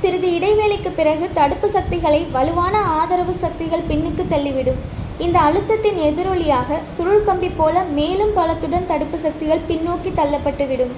[0.00, 4.80] சிறிது இடைவேளைக்கு பிறகு தடுப்பு சக்திகளை வலுவான ஆதரவு சக்திகள் பின்னுக்கு தள்ளிவிடும்.
[5.24, 10.94] இந்த அழுத்தத்தின் எதிரொலியாக சுருள் கம்பி போல மேலும் பலத்துடன் தடுப்பு சக்திகள் பின்னோக்கி தள்ளப்பட்டுவிடும்.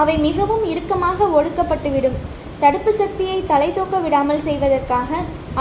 [0.00, 2.18] அவை மிகவும் இறுக்கமாக ஒடுக்கப்பட்டுவிடும்.
[2.62, 5.10] தடுப்பு சக்தியை தலை தூக்க விடாமல் செய்வதற்காக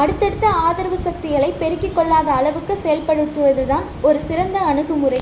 [0.01, 5.19] அடுத்தடுத்த ஆதரவு சக்திகளை பெருக்கிக் கொள்ளாத அளவுக்கு செயல்படுத்துவதுதான் ஒரு சிறந்த அணுகுமுறை.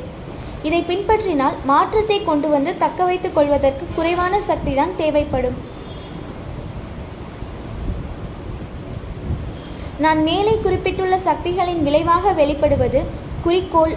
[0.67, 5.57] இதை பின்பற்றினால் மாற்றத்தை கொண்டு வந்து தக்க வைத்துக் கொள்வதற்கு குறைவான சக்திதான் தேவைப்படும்.
[10.05, 13.01] நான் மேலே குறிப்பிட்டுள்ள சக்திகளின் விளைவாக வெளிப்படுவது
[13.43, 13.93] குறிக்கோள்.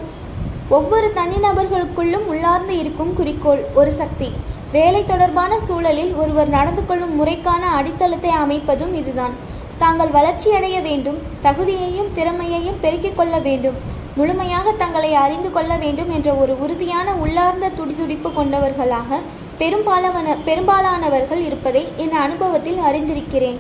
[0.79, 4.29] ஒவ்வொரு தனிநபர்களுக்குள்ளும் உள்ளார்ந்து இருக்கும் குறிக்கோள் ஒரு சக்தி.
[4.77, 9.35] வேலை தொடர்பான சூழலில் ஒருவர் நடந்து கொள்ளும் முறைக்கான அடித்தளத்தை அமைப்பதும் இதுதான்.
[9.79, 13.79] தாங்கள் வளர்ச்சியடைய வேண்டும் தகுதியையும் திறமையையும் பெருக்கிக் கொள்ள வேண்டும்
[14.17, 19.21] முழுமையாக தங்களை அறிந்து கொள்ள வேண்டும் என்ற ஒரு உறுதியான உள்ளார்ந்த துடிதுடிப்பு கொண்டவர்களாக
[19.59, 23.59] பெரும்பாலான பெரும்பாலானவர்கள் இருப்பதை என் அனுபவத்தில் அறிந்திருக்கிறேன்.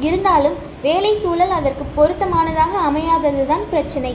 [0.00, 4.14] இருந்தாலும் வேலை சூழல் அதற்கு பொருத்தமானதாக அமையாததுதான் பிரச்சினை.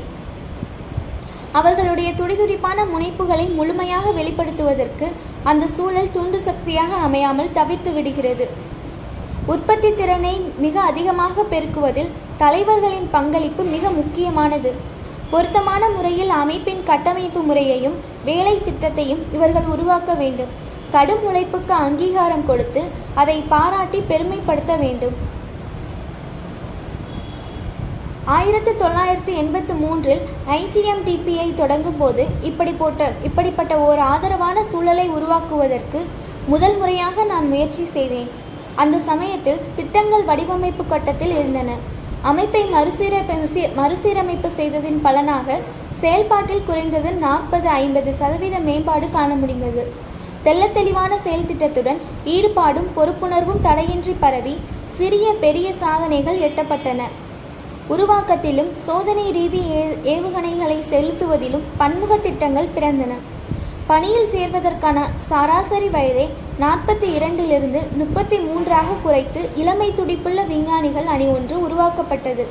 [1.52, 5.08] அவர்களுடைய துடிதுடிப்பான முனைப்புகளை முழுமையாக வெளிப்படுத்துவதற்கு
[5.44, 8.48] அந்த சூழல் தூண்டு சக்தியாக அமையாமல் தவித்து விடுகிறது.
[9.54, 10.34] உற்பத்தி திறனை
[10.64, 14.72] மிக அதிகமாக பெருக்குவதில் தலைவர்களின் பங்களிப்பு மிக முக்கியமானது.
[15.32, 17.96] பொருத்தமான முறையில் அமைப்பின் கட்டமைப்பு முறையையும்
[18.30, 20.52] வேலை திட்டத்தையும் இவர்கள் உருவாக்க வேண்டும்.
[20.96, 22.82] கடும் உழைப்புக்கு அங்கீகாரம் கொடுத்து
[23.22, 25.16] அதை பாராட்டி பெருமைப்படுத்த வேண்டும்.
[28.38, 30.24] ஆயிரத்தி தொள்ளாயிரத்தி எண்பத்தி மூன்றில்
[30.62, 36.02] ஐஜிஎம்டிபியை தொடங்கும் போது இப்படி போட்ட இப்படிப்பட்ட ஓர் ஆதரவான சூழலை உருவாக்குவதற்கு
[36.54, 38.30] முதல் முறையாக நான் முயற்சி செய்தேன்.
[38.78, 41.76] அந்த சமயத்தில் திட்டங்கள் வடிவமைப்பு கட்டத்தில் இருந்தன.
[42.22, 45.60] அமைப்பை மறுசீரமைப்பு மறுசீரமைப்பு செய்ததின் பலனாக
[45.94, 49.92] செயல்பாட்டில் குறைந்தது நாற்பது ஐம்பது சதவீத மேம்பாடு காண முடிந்தது.
[50.46, 57.02] தெள்ளத்தெளிவான செயல் திட்டத்துடன் ஈடுபாடும் பொறுப்புணர்வும் தடையின்றி பரவி சிறிய பெரிய சாதனைகள் எட்டப்பட்டன.
[57.90, 63.14] உருவாக்கத்திலும் சோதனை ரீதி ஏ- ஏவுகணைகளை செலுத்துவதிலும் பன்முக திட்டங்கள் பிறந்தன.
[63.88, 72.44] பணியில் சேர்வதற்கான சராசரி வயதை நாற்பத்தி இரண்டிலிருந்து முப்பத்தி மூன்றாக குறைத்து இளமை துடிப்புள்ள விஞ்ஞானிகள் அணி ஒன்று உருவாக்கப்பட்டது.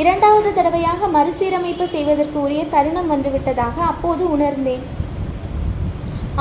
[0.00, 4.84] இரண்டாவது தடவையாக மறுசீரமைப்பு செய்வதற்கு உரிய தருணம் வந்துவிட்டதாக அப்போது உணர்ந்தேன்.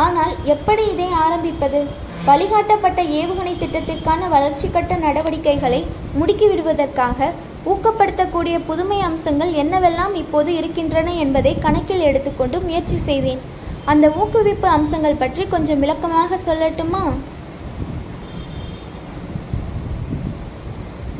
[0.03, 1.79] ஆனால் எப்படி இதை ஆரம்பிப்பது?
[2.27, 5.81] வழிகாட்டப்பட்ட ஏவுகணை திட்டத்திற்கான வளர்ச்சி கட்ட நடவடிக்கைகளை
[6.19, 7.29] முடுக்கிவிடுவதற்காக
[7.71, 13.41] ஊக்கப்படுத்தக்கூடிய புதுமை அம்சங்கள் என்னவெல்லாம் இப்போது இருக்கின்றன என்பதை கணக்கில் எடுத்துக்கொண்டு முயற்சி செய்தேன்.
[13.85, 17.03] அந்த ஊக்குவிப்பு அம்சங்கள் பற்றி கொஞ்சம் விளக்கமாக சொல்லட்டுமா?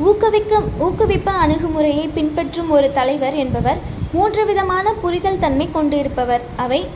[0.04, 3.76] ஊக்குவிக்கும் ஊக்குவிப்பு அணுகுமுறையை பின்பற்றும் ஒரு தலைவர் என்பவர்
[4.12, 6.40] மூன்று விதமான புரிதல் தன்மை கொண்டிருப்பவர்.
[6.56, 6.86] அவை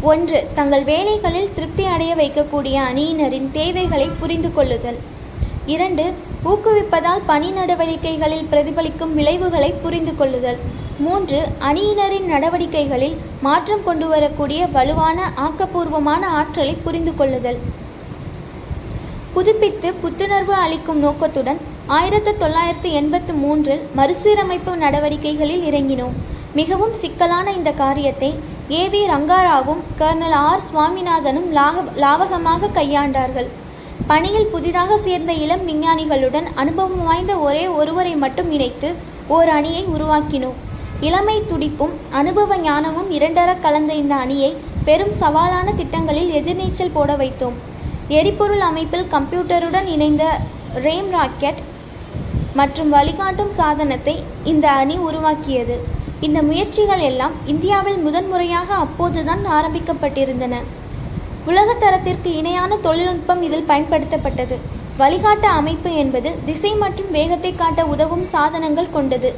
[0.00, 4.98] ஒன்று தங்கள் வேலைகளில் திருப்தி அடைய வைக்கக்கூடிய அணியினரின் தேவைகளை புரிந்து கொள்ளுதல்.
[5.66, 6.12] இரண்டு
[6.44, 10.84] ஊக்குவிப்பதால் பணி நடவடிக்கைகளில் பிரதிபலிக்கும் விளைவுகளை புரிந்து கொள்ளுதல்.
[11.04, 17.58] மூன்று அணியினரின் நடவடிக்கைகளில் மாற்றம் கொண்டு வரக்கூடிய வலுவான ஆக்கப்பூர்வமான ஆற்றலை புரிந்து கொள்ளுதல்
[19.34, 21.60] புதுப்பித்து புத்துணர்வு அளிக்கும் நோக்கத்துடன்
[21.96, 26.14] ஆயிரத்து தொள்ளாயிரத்து எண்பத்து மூன்றில் மறுசீரமைப்பு நடவடிக்கைகளில் இறங்கினோம்.
[26.58, 28.30] மிகவும் சிக்கலான இந்த காரியத்தை
[28.78, 33.50] ஏ வி ரங்காராவும் கர்னல் ஆர் சுவாமிநாதனும் லாக லாவகமாக கையாண்டார்கள்.
[34.10, 38.88] பணியில் புதிதாக சேர்ந்த இளம் விஞ்ஞானிகளுடன் அனுபவம் வாய்ந்த ஒரே ஒருவரை மட்டும் இணைத்து
[39.36, 40.58] ஓர் அணியை உருவாக்கினோம்.
[41.00, 44.50] இளமை துடிப்பும் அனுபவ ஞானமும் இரண்டர கலந்த இந்த அணியை
[44.84, 47.56] பெரும் சவாலான திட்டங்களில் எதிர்நீச்சல் போட வைத்தோம்.
[48.18, 50.24] எரிபொருள் அமைப்பில் கம்ப்யூட்டருடன் இணைந்த
[50.84, 51.60] ரேம் ராக்கெட்
[52.54, 55.76] மற்றும் வழிகாட்டும் சாதனத்தை இந்த அணி உருவாக்கியது.
[56.20, 60.54] இந்த முயற்சிகள் எல்லாம் இந்தியாவில் முதன்முறையாக அப்போதுதான் ஆரம்பிக்கப்பட்டிருந்தன.
[61.50, 64.58] உலகத்தரத்திற்கு இணையான தொழில்நுட்பம் இதில் பயன்படுத்தப்பட்டது.
[65.02, 69.34] வழிகாட்ட அமைப்பு என்பது திசை மற்றும் வேகத்தை காட்ட உதவும் சாதனங்கள் கொண்டது.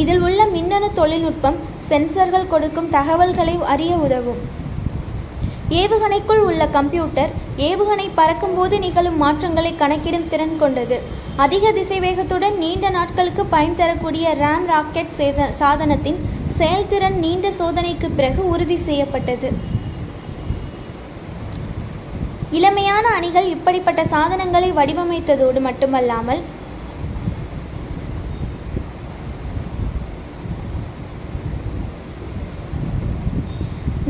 [0.00, 1.58] இதில் உள்ள மின்னணு தொழில்நுட்பம்
[1.90, 4.40] சென்சர்கள் கொடுக்கும் தகவல்களை அறிய உதவும்.
[5.80, 7.32] ஏவுகணைக்குள் உள்ள கம்ப்யூட்டர்
[7.68, 10.98] ஏவுகணை பறக்கும்போது நிகழும் மாற்றங்களை கணக்கிடும் திறன் கொண்டது.
[11.44, 16.20] அதிக திசைவேகத்துடன் நீண்ட நாட்களுக்கு பயன் தரக்கூடிய ரேம் ராக்கெட் சேத சாதனத்தின்
[16.60, 19.50] செயல்திறன் நீண்ட சோதனைக்கு பிறகு உறுதி செய்யப்பட்டது.
[22.58, 26.42] இளமையான அணிகள் இப்படிப்பட்ட சாதனங்களை வடிவமைத்ததோடு மட்டுமல்லாமல்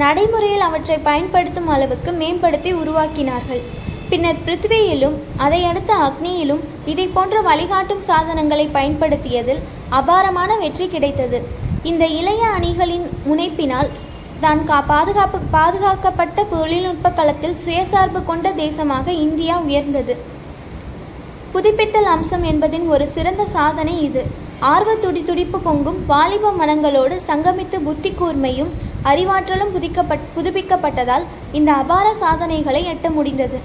[0.01, 3.63] நடைமுறையில் அவற்றை பயன்படுத்தும் அளவுக்கு மேம்படுத்தி உருவாக்கினார்கள்.
[4.11, 9.63] பின்னர் பிருத்வியிலும் அதையடுத்து அக்னியிலும் இதை போன்ற வழிகாட்டும் சாதனங்களை பயன்படுத்தியதில்
[9.99, 11.39] அபாரமான வெற்றி கிடைத்தது.
[11.91, 13.91] இந்த இளைய அணிகளின் முனைப்பினால்
[14.45, 20.17] தான் கா பாதுகாப்பு பாதுகாக்கப்பட்ட தொழில்நுட்ப களத்தில் சுயசார்பு கொண்ட தேசமாக இந்தியா உயர்ந்தது.
[21.55, 24.23] புதுப்பித்தல் அம்சம் என்பதின் ஒரு சிறந்த சாதனை இது.
[24.73, 28.71] ஆர்வ துடி துடிப்பு பொங்கும் வாலிப மனங்களோடு சங்கமித்து புத்தி கூர்மையும்
[29.05, 33.59] அறிவாற்றலும் புதிக்கப்பட் புதுப்பிக்கப்பட்டதால் இந்த அபார சாதனைகளை எட்ட முடிந்தது.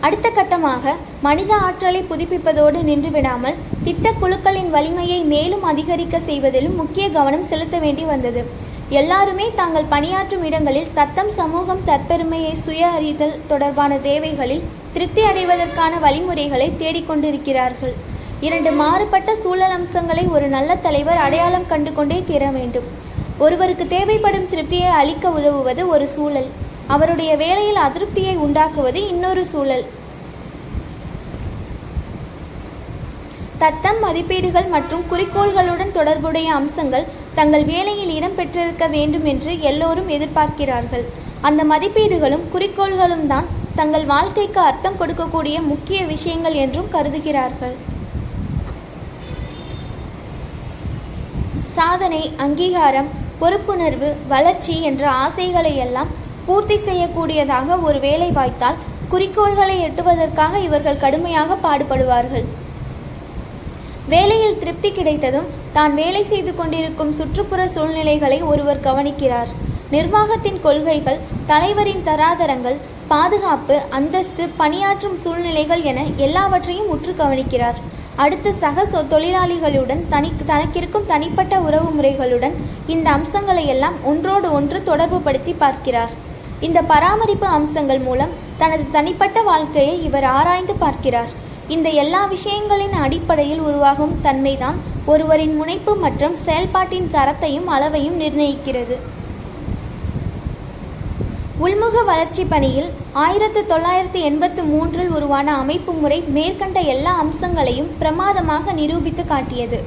[0.00, 7.78] அடுத்த கட்டமாக மனித ஆற்றலை புதுப்பிப்பதோடு நின்றுவிடாமல் திட்டக் குழுக்களின் வலிமையை மேலும் அதிகரிக்க செய்வதிலும் முக்கிய கவனம் செலுத்த
[7.78, 8.44] வேண்டி வந்தது.
[8.90, 17.94] எல்லாருமே தாங்கள் பணியாற்றும் இடங்களில் தத்தம் சமூகம் தற்பெருமையை சுய அறிதல் தொடர்பான தேவைகளில் திருப்தி அடைவதற்கான வழிமுறைகளை தேடிக்கொண்டிருக்கிறார்கள்
[18.40, 22.88] இரண்டு மாறுபட்ட சூழல் அம்சங்களை ஒரு நல்ல தலைவர் அடையாளம் கண்டு கொண்டே தீர வேண்டும்.
[23.44, 26.48] ஒருவருக்கு தேவைப்படும் திருப்தியை அளிக்க உதவுவது ஒரு சூழல்.
[26.94, 29.84] அவருடைய வேலையில் அதிருப்தியை உண்டாக்குவது இன்னொரு சூழல்.
[33.62, 37.06] தத்தம் மதிப்பீடுகள் மற்றும் குறிக்கோள்களுடன் தொடர்புடைய அம்சங்கள்
[37.38, 41.04] தங்கள் வேலையில் இடம்பெற்றிருக்க வேண்டும் என்று எல்லோரும் எதிர்பார்க்கிறார்கள்.
[41.48, 43.48] அந்த மதிப்பீடுகளும் குறிக்கோள்களும் தான்
[43.80, 47.76] தங்கள் வாழ்க்கைக்கு அர்த்தம் கொடுக்கக்கூடிய முக்கிய விஷயங்கள் என்றும் கருதுகிறார்கள்.
[51.76, 53.08] சாதனை அங்கீகாரம்
[53.40, 56.12] பொறுப்புணர்வு வளர்ச்சி என்ற ஆசைகளை எல்லாம்
[56.46, 58.80] பூர்த்தி செய்யக்கூடியதாக ஒரு வேலை வாய்த்தால்
[59.12, 62.46] குறிக்கோள்களை எட்டுவதற்காக இவர்கள் கடுமையாக பாடுபடுவார்கள்.
[64.12, 69.50] வேலையில் திருப்தி கிடைத்ததும் தான் வேலை செய்து கொண்டிருக்கும் சுற்றுப்புற சூழ்நிலைகளை ஒருவர் கவனிக்கிறார்.
[69.94, 72.78] நிர்வாகத்தின் கொள்கைகள் தலைவரின் தராதரங்கள்
[73.12, 77.78] பாதுகாப்பு அந்தஸ்து பணியாற்றும் சூழ்நிலைகள் என எல்லாவற்றையும் உற்று கவனிக்கிறார்.
[78.22, 82.54] அடுத்து சக சொ தொழிலாளிகளுடன் தனி தனக்கிருக்கும் தனிப்பட்ட உறவு முறைகளுடன்
[82.94, 86.12] இந்த அம்சங்களை எல்லாம் ஒன்றோடு ஒன்று தொடர்புபடுத்தி பார்க்கிறார்.
[86.66, 91.32] இந்த பராமரிப்பு அம்சங்கள் மூலம் தனது தனிப்பட்ட வாழ்க்கையை இவர் ஆராய்ந்து பார்க்கிறார்.
[91.74, 94.78] இந்த எல்லா விஷயங்களின் அடிப்படையில் உருவாகும் தன்மைதான்
[95.12, 98.96] ஒருவரின் முனைப்பு மற்றும் செயல்பாட்டின் தரத்தையும் அளவையும் நிர்ணயிக்கிறது.
[101.66, 102.88] உள்முக வளர்ச்சி பணியில்
[103.22, 109.78] ஆயிரத்து தொள்ளாயிரத்து எண்பத்து மூன்றில் உருவான அமைப்பு முறை மேற்கண்ட எல்லா அம்சங்களையும் பிரமாதமாக நிரூபித்து காட்டியது.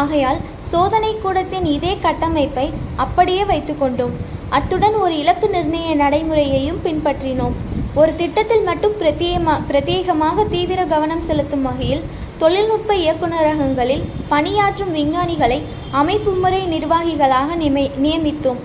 [0.00, 0.38] ஆகையால்
[0.72, 2.66] சோதனை கூடத்தின் இதே கட்டமைப்பை
[3.04, 4.14] அப்படியே வைத்துக்கொண்டோம்
[4.58, 7.56] அத்துடன் ஒரு இலக்கு நிர்ணய நடைமுறையையும் பின்பற்றினோம்.
[8.00, 12.06] ஒரு திட்டத்தில் மட்டும் பிரத்யேகமா பிரத்யேகமாக தீவிர கவனம் செலுத்தும் வகையில்
[12.44, 15.60] தொழில்நுட்ப இயக்குநரகங்களில் பணியாற்றும் விஞ்ஞானிகளை
[16.02, 18.62] அமைப்பு முறை நிர்வாகிகளாக நிமை நியமித்தோம்.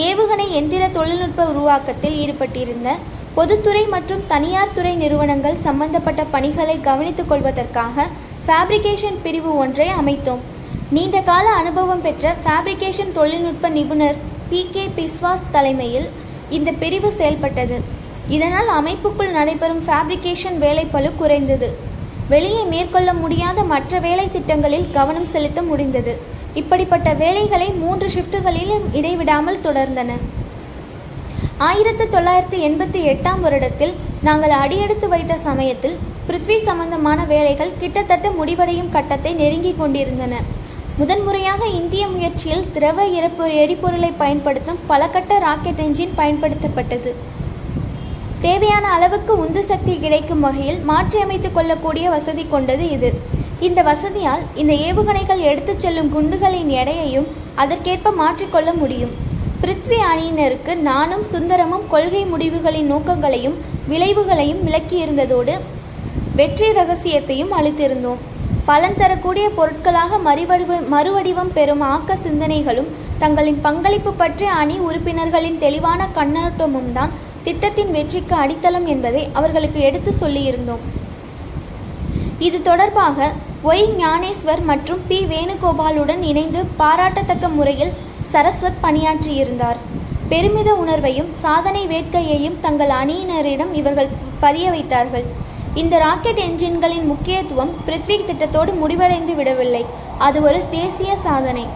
[0.00, 2.90] ஏவுகணை எந்திர தொழில்நுட்ப உருவாக்கத்தில் ஈடுபட்டிருந்த
[3.34, 8.06] பொதுத்துறை மற்றும் தனியார் துறை நிறுவனங்கள் சம்பந்தப்பட்ட பணிகளை கவனித்துக் கொள்வதற்காக
[8.46, 10.42] ஃபேப்ரிகேஷன் பிரிவு ஒன்றை அமைத்தோம்.
[10.96, 14.18] நீண்ட கால அனுபவம் பெற்ற ஃபேப்ரிகேஷன் தொழில்நுட்ப நிபுணர்
[14.50, 16.08] பி கே பிஸ்வாஸ் தலைமையில்
[16.56, 17.78] இந்த பிரிவு செயல்பட்டது.
[18.28, 21.70] இதனால் அமைப்புக்குள் நடைபெறும் ஃபேப்ரிகேஷன் வேலைப்பழு குறைந்தது.
[22.28, 26.12] வெளியே மேற்கொள்ள முடியாத மற்ற வேலை திட்டங்களில் கவனம் செலுத்த முடிந்தது.
[26.54, 30.10] இப்படிப்பட்ட வேலைகளை மூன்று ஷிஃப்ட்டுகளிலும் இடைவிடாமல் தொடர்ந்தன.
[31.58, 35.96] ஆயிரத்து தொள்ளாயிரத்து எண்பத்தி எட்டாம் வருடத்தில் நாங்கள் அடியெடுத்து வைத்த சமயத்தில்
[36.28, 40.34] பிருத்வி சம்பந்தமான வேலைகள் கிட்டத்தட்ட முடிவடையும் கட்டத்தை நெருங்கிக் கொண்டிருந்தன.
[40.96, 47.12] முதன்முறையாக இந்திய முயற்சியில் திரவ இறப்பு எரிபொருளை பயன்படுத்தும் பலகட்ட ராக்கெட் என்ஜின் பயன்படுத்தப்பட்டது.
[48.40, 53.40] தேவையான அளவுக்கு உந்து சக்தி கிடைக்கும் வகையில் மாற்றியமைத்துக் கொள்ளக்கூடிய வசதி கொண்டது இது.
[53.66, 57.28] இந்த வசதியால் இந்த ஏவுகணைகள் எடுத்துச் செல்லும் குண்டுகளின் எடையையும்
[57.62, 59.12] அதற்கேற்ப மாற்றிக்கொள்ள முடியும்.
[59.62, 63.56] பிருத்வி அணியினருக்கு நானும் சுந்தரமும் கொள்கை முடிவுகளின் நோக்கங்களையும்
[63.90, 65.54] விளைவுகளையும் விளக்கியிருந்ததோடு
[66.38, 68.22] வெற்றி ரகசியத்தையும் அளித்திருந்தோம்.
[68.70, 72.90] பலன் தரக்கூடிய பொருட்களாக மறுவடிவ மறுவடிவம் பெறும் ஆக்க சிந்தனைகளும்
[73.22, 77.14] தங்களின் பங்களிப்பு பற்றிய அணி உறுப்பினர்களின் தெளிவான கண்ணோட்டமும் தான்
[77.46, 80.84] திட்டத்தின் வெற்றிக்கு அடித்தளம் என்பதை அவர்களுக்கு எடுத்து சொல்லியிருந்தோம்.
[82.46, 83.30] இது தொடர்பாக
[83.64, 87.92] ஒய் ஞானேஸ்வர் மற்றும் பி வேணுகோபாலுடன் இணைந்து பாராட்டத்தக்க முறையில்
[88.32, 89.76] சரஸ்வத் பணியாற்றியிருந்தார்.
[90.28, 94.08] பெருமித உணர்வையும் சாதனை வேட்கையையும் தங்கள் அணியினரிடம் இவர்கள்
[94.40, 95.24] பதிய வைத்தார்கள்.
[95.74, 99.86] இந்த ராக்கெட் என்ஜின்களின் முக்கியத்துவம் பிருத்வி திட்டத்தோடு முடிவடைந்து விடவில்லை.
[100.18, 101.66] அது ஒரு தேசிய சாதனை.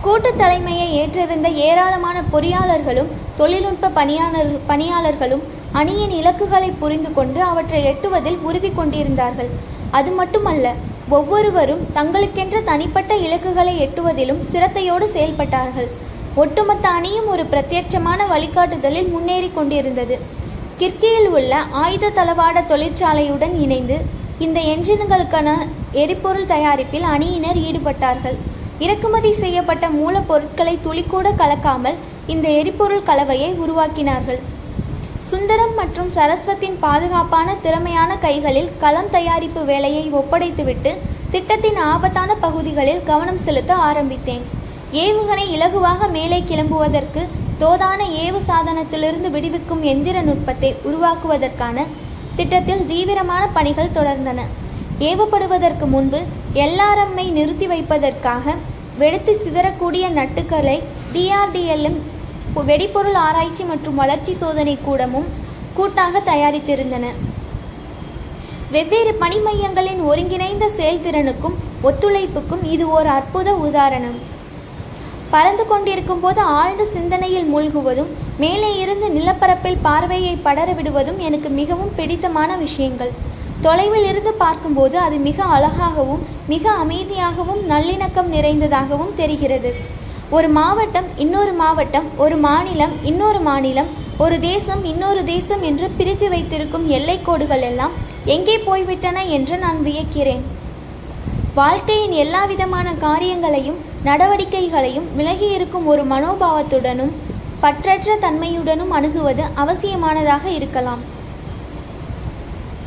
[0.00, 8.70] கூட்டு தலைமையை ஏற்றிருந்த ஏராளமான பொறியாளர்களும் தொழில்நுட்ப பணியாளர் பணியாளர்களும் அணியின் இலக்குகளை புரிந்து கொண்டு அவற்றை எட்டுவதில் உறுதி
[8.70, 9.50] கொண்டிருந்தார்கள்.
[9.90, 10.74] அது மட்டுமல்ல
[11.08, 15.88] ஒவ்வொருவரும் தங்களுக்கென்ற தனிப்பட்ட இலக்குகளை எட்டுவதிலும் சிரத்தையோடு செயல்பட்டார்கள்.
[16.34, 20.18] ஒட்டுமொத்த அணியும் ஒரு பிரத்யட்சமான வழிகாட்டுதலில் முன்னேறி கொண்டிருந்தது.
[20.78, 23.98] கிர்கியில் உள்ள ஆயுத தளவாட தொழிற்சாலையுடன் இணைந்து
[24.38, 25.48] இந்த என்ஜின்களுக்கான
[25.92, 28.36] எரிபொருள் தயாரிப்பில் அணியினர் ஈடுபட்டார்கள்.
[28.78, 31.94] இறக்குமதி செய்யப்பட்ட மூலப்பொருட்களை துளிக்கூட கலக்காமல்
[32.26, 34.40] இந்த எரிபொருள் கலவையை உருவாக்கினார்கள்.
[35.30, 40.92] சுந்தரம் மற்றும் சரஸ்வத்தின் பாதுகாப்பான திறமையான கைகளில் களம் தயாரிப்பு வேலையை ஒப்படைத்துவிட்டு
[41.30, 44.44] திட்டத்தின் ஆபத்தான பகுதிகளில் கவனம் செலுத்த ஆரம்பித்தேன்.
[45.04, 47.22] ஏவுகணை இலகுவாக மேலே கிளம்புவதற்கு
[47.62, 51.86] தோதான ஏவு சாதனத்திலிருந்து விடுவிக்கும் எந்திர நுட்பத்தை உருவாக்குவதற்கான
[52.38, 54.40] திட்டத்தில் தீவிரமான பணிகள் தொடர்ந்தன.
[55.08, 56.20] ஏவப்படுவதற்கு முன்பு
[56.66, 58.54] எல்ஆர்எம்ஐ நிறுத்தி வைப்பதற்காக
[59.00, 60.78] வெடித்து சிதறக்கூடிய நட்டுக்களை
[61.14, 61.98] டிஆர்டிஎல்லும்
[62.68, 65.28] வெடிபொருள் ஆராய்ச்சி மற்றும் வளர்ச்சி சோதனை கூடமும்
[65.76, 67.06] கூட்டாக தயாரித்திருந்தன.
[68.70, 71.56] வெவ்வேறு பணி மையங்களின் ஒருங்கிணைந்த செயல்திறனுக்கும்
[71.88, 74.18] ஒத்துழைப்புக்கும் இது ஒரு அற்புத உதாரணம்.
[75.30, 78.10] பறந்து கொண்டிருக்கும் போது ஆழ்ந்த சிந்தனையில் மூழ்குவதும்
[78.42, 83.12] மேலே இருந்து நிலப்பரப்பில் பார்வையை படர விடுவதும் எனக்கு மிகவும் பிடித்தமான விஷயங்கள்.
[83.60, 89.72] தொலைவில் இருந்து பார்க்கும்போது அது மிக அழகாகவும் மிக அமைதியாகவும் நல்லிணக்கம் நிறைந்ததாகவும் தெரிகிறது.
[90.36, 93.90] ஒரு மாவட்டம் இன்னொரு மாவட்டம் ஒரு மாநிலம் இன்னொரு மாநிலம்
[94.24, 97.94] ஒரு தேசம் இன்னொரு தேசம் என்று பிரித்து வைத்திருக்கும் எல்லைக்கோடுகள் எல்லாம்
[98.34, 100.42] எங்கே போய்விட்டன என்று நான் வியக்கிறேன்.
[101.60, 107.14] வாழ்க்கையின் எல்லா விதமான காரியங்களையும் நடவடிக்கைகளையும் விலகி இருக்கும் ஒரு மனோபாவத்துடனும்
[107.62, 111.04] பற்றற்ற தன்மையுடனும் அணுகுவது அவசியமானதாக இருக்கலாம்.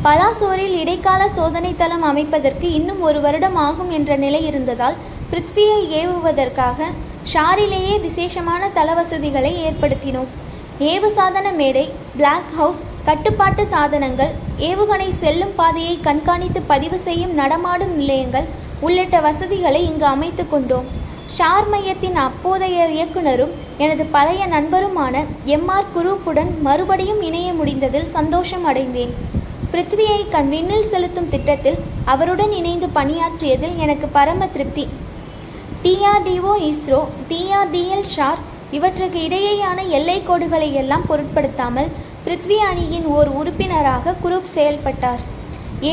[0.05, 4.95] பலாசோரில் இடைக்கால சோதனை தளம் அமைப்பதற்கு இன்னும் ஒரு வருடம் ஆகும் என்ற நிலை இருந்ததால்
[5.31, 6.87] பிருத்வியை ஏவுவதற்காக
[7.31, 10.31] ஷாரிலேயே விசேஷமான தள வசதிகளை ஏற்படுத்தினோம்.
[10.93, 11.83] ஏவு சாதன மேடை
[12.15, 14.31] பிளாக் ஹவுஸ் கட்டுப்பாட்டு சாதனங்கள்
[14.69, 18.47] ஏவுகணை செல்லும் பாதையை கண்காணித்து பதிவு செய்யும் நடமாடும் நிலையங்கள்
[18.85, 20.87] உள்ளிட்ட வசதிகளை இங்கு அமைத்து கொண்டோம்.
[21.35, 23.53] ஷார் மையத்தின் அப்போதைய இயக்குனரும்
[23.85, 25.23] எனது பழைய நண்பருமான
[25.57, 29.13] எம்ஆர் குரூப்புடன் மறுபடியும் இணைய முடிந்ததில் சந்தோஷம் அடைந்தேன்.
[29.73, 31.79] பிருத்வியை கண் விண்ணில் செலுத்தும் திட்டத்தில்
[32.13, 34.85] அவருடன் இணைந்து பணியாற்றியதில் எனக்கு பரம திருப்தி.
[35.83, 38.41] டிஆர்டிஓ இஸ்ரோ டிஆர்டிஎல் ஷார்
[38.77, 41.89] இவற்றுக்கு இடையேயான எல்லை கோடுகளை எல்லாம் பொருட்படுத்தாமல்
[42.25, 45.21] பிருத்வி அணியின் ஓர் உறுப்பினராக குரூப் செயல்பட்டார்.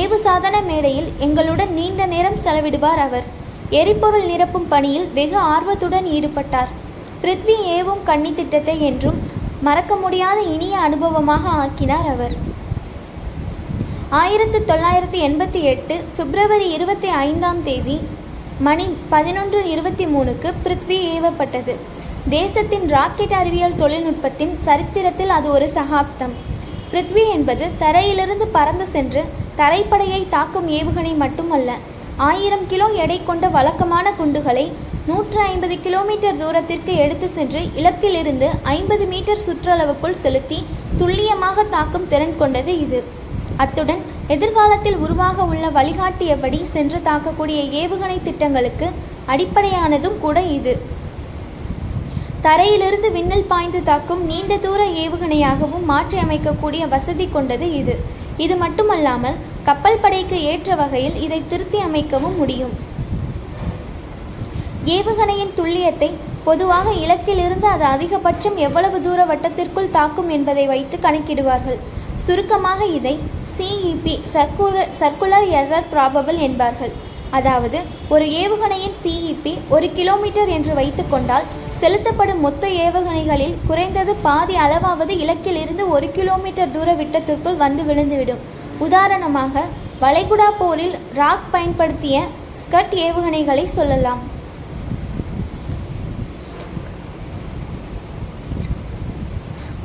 [0.01, 3.27] ஏவு சாதன மேடையில் எங்களுடன் நீண்ட நேரம் செலவிடுவார் அவர்.
[3.81, 6.70] எரிபொருள் நிரப்பும் பணியில் வெகு ஆர்வத்துடன் ஈடுபட்டார்.
[7.22, 9.18] பிருத்வி ஏவும் கன்னி திட்டத்தை என்றும்
[9.68, 12.37] மறக்க முடியாத இனிய அனுபவமாக ஆக்கினார் அவர்.
[14.20, 17.96] ஆயிரத்து தொள்ளாயிரத்தி எண்பத்தி எட்டு பிப்ரவரி இருபத்தி ஐந்தாம் தேதி
[18.66, 21.75] மணி பதினொன்று இருபத்தி மூணுக்கு பிருத்வி ஏவப்பட்டது.
[22.29, 26.35] தேசத்தின் ராக்கெட் அறிவியல் தொழில்நுட்பத்தின் சரித்திரத்தில் அது ஒரு சகாப்தம்.
[26.92, 29.23] பிருத்வி என்பது தரையிலிருந்து பறந்து சென்று
[29.61, 31.77] தரைப்படையை தாக்கும் ஏவுகணை மட்டுமல்ல
[32.31, 34.66] ஆயிரம் கிலோ எடை கொண்ட வழக்கமான குண்டுகளை
[35.11, 40.59] நூற்று ஐம்பது கிலோமீட்டர் தூரத்திற்கு எடுத்து சென்று இலக்கிலிருந்து ஐம்பது மீட்டர் சுற்றளவுக்குள் செலுத்தி
[40.99, 43.01] துல்லியமாக தாக்கும் திறன் கொண்டது இது.
[43.62, 44.03] அத்துடன்
[44.35, 48.87] எதிர்காலத்தில் உருவாக உள்ள வழிகாட்டியபடி சென்று தாக்கக்கூடிய ஏவுகணை திட்டங்களுக்கு
[49.33, 50.75] அடிப்படையானதும் கூட இது.
[52.47, 57.94] தரையிலிருந்து விண்ணில் பாய்ந்து தாக்கும் நீண்ட தூர ஏவுகணையாகவும் மாற்றி அமைக்கக்கூடிய வசதி கொண்டது இது.
[58.44, 62.75] இது மட்டுமல்லாமல் கப்பல் படைக்கு ஏற்ற வகையில் இதை திருத்தி அமைக்கவும் முடியும்.
[64.97, 66.11] ஏவுகணையின் துல்லியத்தை
[66.49, 71.81] பொதுவாக இலக்கிலிருந்து அது அதிகபட்சம் எவ்வளவு தூர வட்டத்திற்குள் தாக்கும் என்பதை வைத்து கணக்கிடுவார்கள்.
[72.28, 73.12] சுருக்கமாக இதை
[73.56, 76.92] CEP circular circular error probable என்பார்கள்.
[77.36, 77.78] அதாவது
[78.14, 81.48] ஒரு ஏவுகணையின் சிஇபி ஒரு கிலோமீட்டர் என்று வைத்துக்கொண்டால்
[81.82, 88.42] செலுத்தப்படும் மொத்த ஏவுகணைகளில் குறைந்தது பாதி அளவாவது இலக்கிலிருந்து ஒரு கிலோமீட்டர் தூர விட்டத்திற்குள் வந்து விழுந்துவிடும்.
[88.86, 89.64] உதாரணமாக
[90.02, 92.18] வளைகுடா போரில் ராக் பயன்படுத்திய
[92.64, 94.22] ஸ்கட் ஏவுகணைகளை சொல்லலாம்.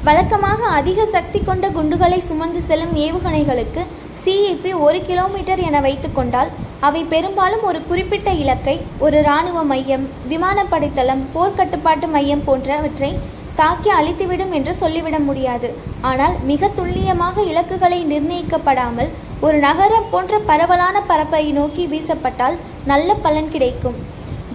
[0.07, 3.81] வழக்கமாக அதிக சக்தி கொண்ட குண்டுகளை சுமந்து செல்லும் ஏவுகணைகளுக்கு
[4.23, 6.49] சிஇபி ஒரு கிலோமீட்டர் என வைத்துக்கொண்டால்
[6.87, 13.11] அவை பெரும்பாலும் ஒரு குறிப்பிட்ட இலக்கை ஒரு இராணுவ மையம் விமானப்படைத்தளம் போர்க்கட்டுப்பாட்டு மையம் போன்றவற்றை
[13.59, 15.69] தாக்கி அழித்துவிடும் என்று சொல்லிவிட முடியாது.
[16.09, 19.11] ஆனால் மிக துல்லியமாக இலக்குகளை நிர்ணயிக்கப்படாமல்
[19.47, 22.57] ஒரு நகரம் போன்ற பரவலான பரப்பை நோக்கி வீசப்பட்டால்
[22.91, 23.97] நல்ல பலன் கிடைக்கும்.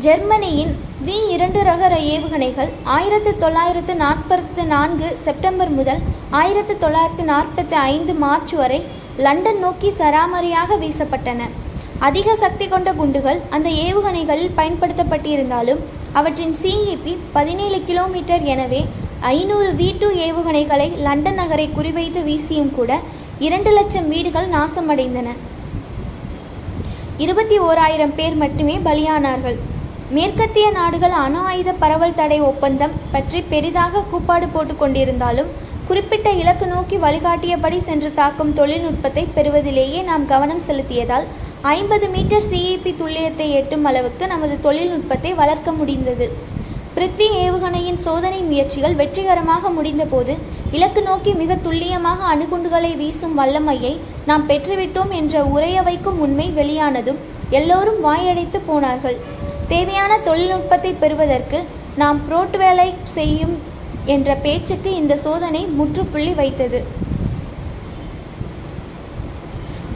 [0.04, 0.72] ஜெர்மனியின்
[1.06, 6.02] வி இரண்டு ரக ஏவுகணைகள் ஆயிரத்து தொள்ளாயிரத்து நாற்பத்து நான்கு செப்டம்பர் முதல்
[6.40, 8.80] ஆயிரத்து தொள்ளாயிரத்து நாற்பத்தி ஐந்து மார்ச் வரை
[9.26, 11.40] லண்டன் நோக்கி சராமரியாக வீசப்பட்டன.
[12.08, 15.80] அதிக சக்தி கொண்ட குண்டுகள் அந்த ஏவுகணைகளில் பயன்படுத்தப்பட்டிருந்தாலும்
[16.20, 18.82] அவற்றின் சிஇபி பதினேழு கிலோமீட்டர் எனவே
[19.32, 23.00] ஐநூறு வி டூ ஏவுகணைகளை லண்டன் நகரை குறிவைத்து வீசியும் கூட
[23.48, 25.28] இரண்டு லட்சம் வீடுகள் நாசமடைந்தன.
[27.24, 29.58] இருபத்தி ஓராயிரம் பேர் மட்டுமே பலியானார்கள்.
[30.16, 35.50] மேற்கத்திய நாடுகள் அணு ஆயுத பரவல் தடை ஒப்பந்தம் பற்றி பெரிதாக கூப்பாடு போட்டு கொண்டிருந்தாலும்
[35.88, 41.26] குறிப்பிட்ட இலக்கு நோக்கி வழிகாட்டியபடி சென்று தாக்கும் தொழில்நுட்பத்தை பெறுவதிலேயே நாம் கவனம் செலுத்தியதால்
[41.74, 46.28] ஐம்பது மீட்டர் சிஇபி துல்லியத்தை எட்டும் அளவுக்கு நமது தொழில்நுட்பத்தை வளர்க்க முடிந்தது.
[46.94, 50.34] பிருத்வி ஏவுகணையின் சோதனை முயற்சிகள் வெற்றிகரமாக முடிந்தபோது
[50.76, 53.92] இலக்கு நோக்கி மிக துல்லியமாக அணுகுண்டுகளை வீசும் வல்லமையை
[54.30, 57.20] நாம் பெற்றுவிட்டோம் என்ற உரைய வைக்கும் உண்மை வெளியானதும்
[57.58, 59.18] எல்லோரும் வாயடைத்து போனார்கள்.
[59.72, 61.58] தேவையான தொழில்நுட்பத்தை பெறுவதற்கு
[62.00, 63.54] நாம் புரோட்வேலை செய்யும்
[64.14, 66.80] என்ற பேச்சுக்கு இந்த சோதனை முற்றுப்புள்ளி வைத்தது.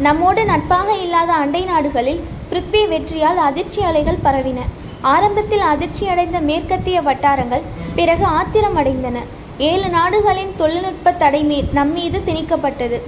[0.06, 4.60] நம்மோடு நட்பாக இல்லாத அண்டை நாடுகளில் பிருத்வி வெற்றியால் அதிர்ச்சி அலைகள் பரவின.
[5.14, 7.64] ஆரம்பத்தில் அதிர்ச்சியடைந்த மேற்கத்திய வட்டாரங்கள்
[7.98, 9.18] பிறகு ஆத்திரமடைந்தன
[9.70, 12.98] ஏழு நாடுகளின் தொழில்நுட்ப தடை மீ நம்மீது திணிக்கப்பட்டது.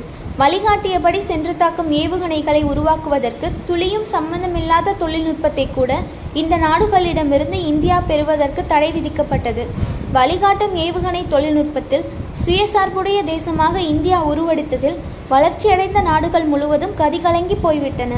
[0.41, 5.91] வழிகாட்டியபடி சென்று தாக்கும் ஏவுகணைகளை உருவாக்குவதற்கு துளியும் சம்பந்தமில்லாத தொழில்நுட்பத்தை கூட
[6.41, 9.65] இந்த நாடுகளிடமிருந்து இந்தியா பெறுவதற்கு தடை விதிக்கப்பட்டது.
[10.17, 12.09] வழிகாட்டும் ஏவுகணை தொழில்நுட்பத்தில்
[12.45, 15.01] சுயசார்புடைய தேசமாக இந்தியா உருவெடுத்ததில்
[15.33, 18.15] வளர்ச்சியடைந்த நாடுகள் முழுவதும் கதிகலங்கி போய்விட்டன.